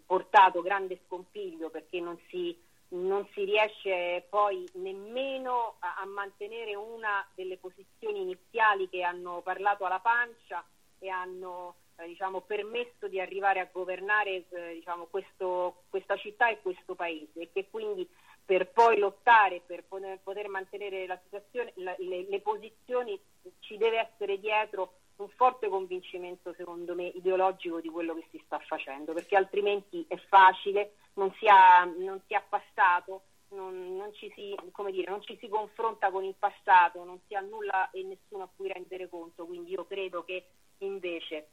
portato 0.06 0.62
grande 0.62 1.00
scompiglio 1.06 1.70
perché 1.70 2.00
non 2.00 2.18
si, 2.28 2.56
non 2.88 3.26
si 3.32 3.44
riesce 3.44 4.26
poi 4.30 4.64
nemmeno 4.74 5.76
a, 5.80 5.96
a, 6.00 6.06
mantenere 6.06 6.74
una 6.74 7.26
delle 7.34 7.58
posizioni 7.58 8.22
iniziali 8.22 8.88
che 8.88 9.02
hanno 9.02 9.40
parlato 9.42 9.84
alla 9.84 10.00
pancia 10.00 10.64
e 10.98 11.08
hanno 11.08 11.74
eh, 11.96 12.06
diciamo, 12.06 12.40
permesso 12.40 13.08
di 13.08 13.20
arrivare 13.20 13.60
a 13.60 13.68
governare 13.70 14.44
eh, 14.48 14.74
diciamo, 14.74 15.06
questo, 15.06 15.82
questa 15.88 16.16
città 16.16 16.48
e 16.48 16.60
questo 16.60 16.94
paese 16.94 17.40
e 17.40 17.50
che 17.52 17.68
quindi 17.70 18.08
per 18.44 18.70
poi 18.70 18.98
lottare, 18.98 19.60
per 19.66 19.84
poter, 19.84 20.48
mantenere 20.48 21.06
la 21.06 21.18
situazione, 21.24 21.72
le, 21.74 21.96
le 22.28 22.40
posizioni 22.40 23.20
ci 23.58 23.76
deve 23.76 23.98
essere 23.98 24.38
dietro 24.38 24.92
un 25.16 25.28
forte 25.30 25.68
convincimento, 25.68 26.54
secondo 26.56 26.94
me, 26.94 27.06
ideologico 27.06 27.80
di 27.80 27.88
quello 27.88 28.14
che 28.14 28.26
si 28.30 28.40
sta 28.44 28.58
facendo, 28.60 29.12
perché 29.12 29.34
altrimenti 29.34 30.04
è 30.06 30.16
facile, 30.16 30.92
non 31.14 31.32
si 31.38 31.48
ha, 31.48 31.84
non 31.84 32.20
si 32.26 32.34
ha 32.34 32.44
passato, 32.46 33.22
non, 33.48 33.96
non, 33.96 34.12
ci 34.12 34.30
si, 34.34 34.54
dire, 34.90 35.10
non, 35.10 35.22
ci 35.22 35.36
si, 35.40 35.48
confronta 35.48 36.10
con 36.10 36.24
il 36.24 36.34
passato, 36.38 37.04
non 37.04 37.18
si 37.26 37.34
ha 37.34 37.40
nulla 37.40 37.90
e 37.90 38.02
nessuno 38.02 38.44
a 38.44 38.48
cui 38.54 38.70
rendere 38.70 39.08
conto, 39.08 39.46
quindi 39.46 39.72
io 39.72 39.86
credo 39.86 40.24
che 40.24 40.44
invece 40.78 41.48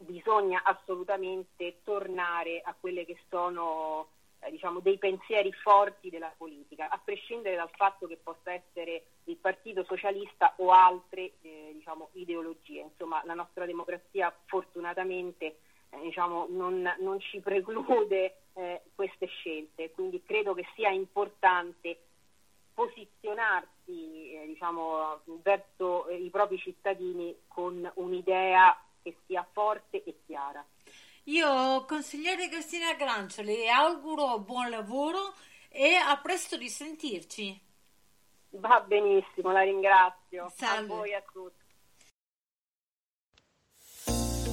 bisogna 0.00 0.62
assolutamente 0.64 1.80
tornare 1.84 2.60
a 2.64 2.74
quelle 2.78 3.04
che 3.04 3.18
sono 3.28 4.08
eh, 4.40 4.50
diciamo, 4.50 4.80
dei 4.80 4.98
pensieri 4.98 5.52
forti 5.52 6.08
della 6.08 6.32
politica, 6.36 6.88
a 6.88 6.98
prescindere 7.02 7.56
dal 7.56 7.70
fatto 7.74 8.06
che 8.06 8.16
possa 8.16 8.52
essere 8.52 9.04
il 9.24 9.36
Partito 9.36 9.84
Socialista 9.84 10.54
o 10.56 10.70
altre 10.70 11.32
eh, 11.42 11.70
diciamo, 11.74 12.08
ideologie. 12.12 12.80
Insomma, 12.80 13.20
la 13.24 13.34
nostra 13.34 13.66
democrazia 13.66 14.34
fortunatamente 14.46 15.58
eh, 15.90 16.00
diciamo, 16.00 16.46
non, 16.48 16.90
non, 17.00 17.20
ci 17.20 17.40
preclude 17.40 18.36
eh, 18.54 18.82
queste 18.94 19.26
scelte, 19.26 19.90
quindi 19.90 20.22
credo 20.24 20.54
che 20.54 20.66
sia 20.74 20.90
importante 20.90 21.98
posizionarsi 22.72 24.32
eh, 24.32 24.44
diciamo, 24.46 25.20
verso 25.42 26.08
i 26.08 26.30
propri 26.30 26.56
cittadini 26.56 27.36
con 27.46 27.90
un'idea 27.96 28.74
che 29.02 29.16
sia 29.26 29.46
forte 29.50 30.02
e 30.04 30.20
chiara. 30.26 30.64
Io, 31.24 31.84
consigliere 31.84 32.48
Cristina 32.48 32.94
Grancio, 32.94 33.42
le 33.42 33.68
auguro 33.68 34.38
buon 34.40 34.70
lavoro 34.70 35.34
e 35.68 35.94
a 35.94 36.16
presto 36.18 36.56
di 36.56 36.68
sentirci. 36.68 37.60
Va 38.50 38.80
benissimo, 38.80 39.52
la 39.52 39.62
ringrazio. 39.62 40.52
Salve. 40.56 40.92
A 40.92 40.96
voi 40.96 41.14
a 41.14 41.22
tutti. 41.30 41.58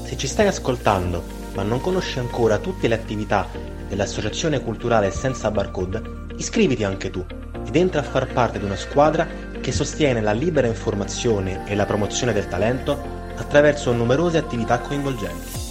Se 0.05 0.17
ci 0.17 0.27
stai 0.27 0.47
ascoltando 0.47 1.47
ma 1.53 1.63
non 1.63 1.81
conosci 1.81 2.19
ancora 2.19 2.59
tutte 2.59 2.87
le 2.87 2.93
attività 2.93 3.47
dell'Associazione 3.87 4.61
Culturale 4.61 5.09
Senza 5.09 5.49
Barcode, 5.49 6.35
iscriviti 6.37 6.83
anche 6.83 7.09
tu 7.09 7.25
ed 7.65 7.75
entra 7.75 8.01
a 8.01 8.03
far 8.03 8.31
parte 8.31 8.59
di 8.59 8.65
una 8.65 8.75
squadra 8.75 9.25
che 9.59 9.71
sostiene 9.71 10.21
la 10.21 10.33
libera 10.33 10.67
informazione 10.67 11.67
e 11.67 11.75
la 11.75 11.85
promozione 11.85 12.31
del 12.31 12.47
talento 12.47 13.16
attraverso 13.37 13.93
numerose 13.93 14.37
attività 14.37 14.79
coinvolgenti. 14.79 15.65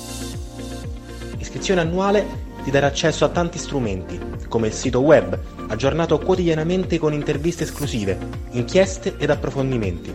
L'iscrizione 1.37 1.81
annuale 1.81 2.45
ti 2.65 2.71
darà 2.71 2.87
accesso 2.87 3.25
a 3.25 3.29
tanti 3.29 3.59
strumenti, 3.59 4.19
come 4.49 4.69
il 4.69 4.73
sito 4.73 5.01
web, 5.01 5.39
aggiornato 5.69 6.19
quotidianamente 6.19 6.99
con 6.99 7.13
interviste 7.13 7.65
esclusive, 7.65 8.17
inchieste 8.51 9.17
ed 9.19 9.31
approfondimenti, 9.31 10.15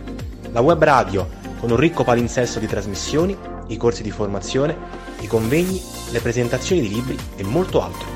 la 0.52 0.60
web 0.60 0.82
radio, 0.82 1.28
con 1.58 1.70
un 1.70 1.76
ricco 1.76 2.04
palinsesto 2.04 2.58
di 2.58 2.66
trasmissioni, 2.66 3.36
i 3.68 3.76
corsi 3.76 4.02
di 4.02 4.10
formazione, 4.10 4.76
i 5.20 5.26
convegni, 5.26 5.80
le 6.10 6.20
presentazioni 6.20 6.80
di 6.82 6.88
libri 6.88 7.16
e 7.36 7.44
molto 7.44 7.82
altro. 7.82 8.08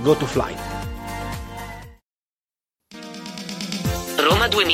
Go 0.00 0.14
to 0.14 0.26
Flight! 0.26 0.75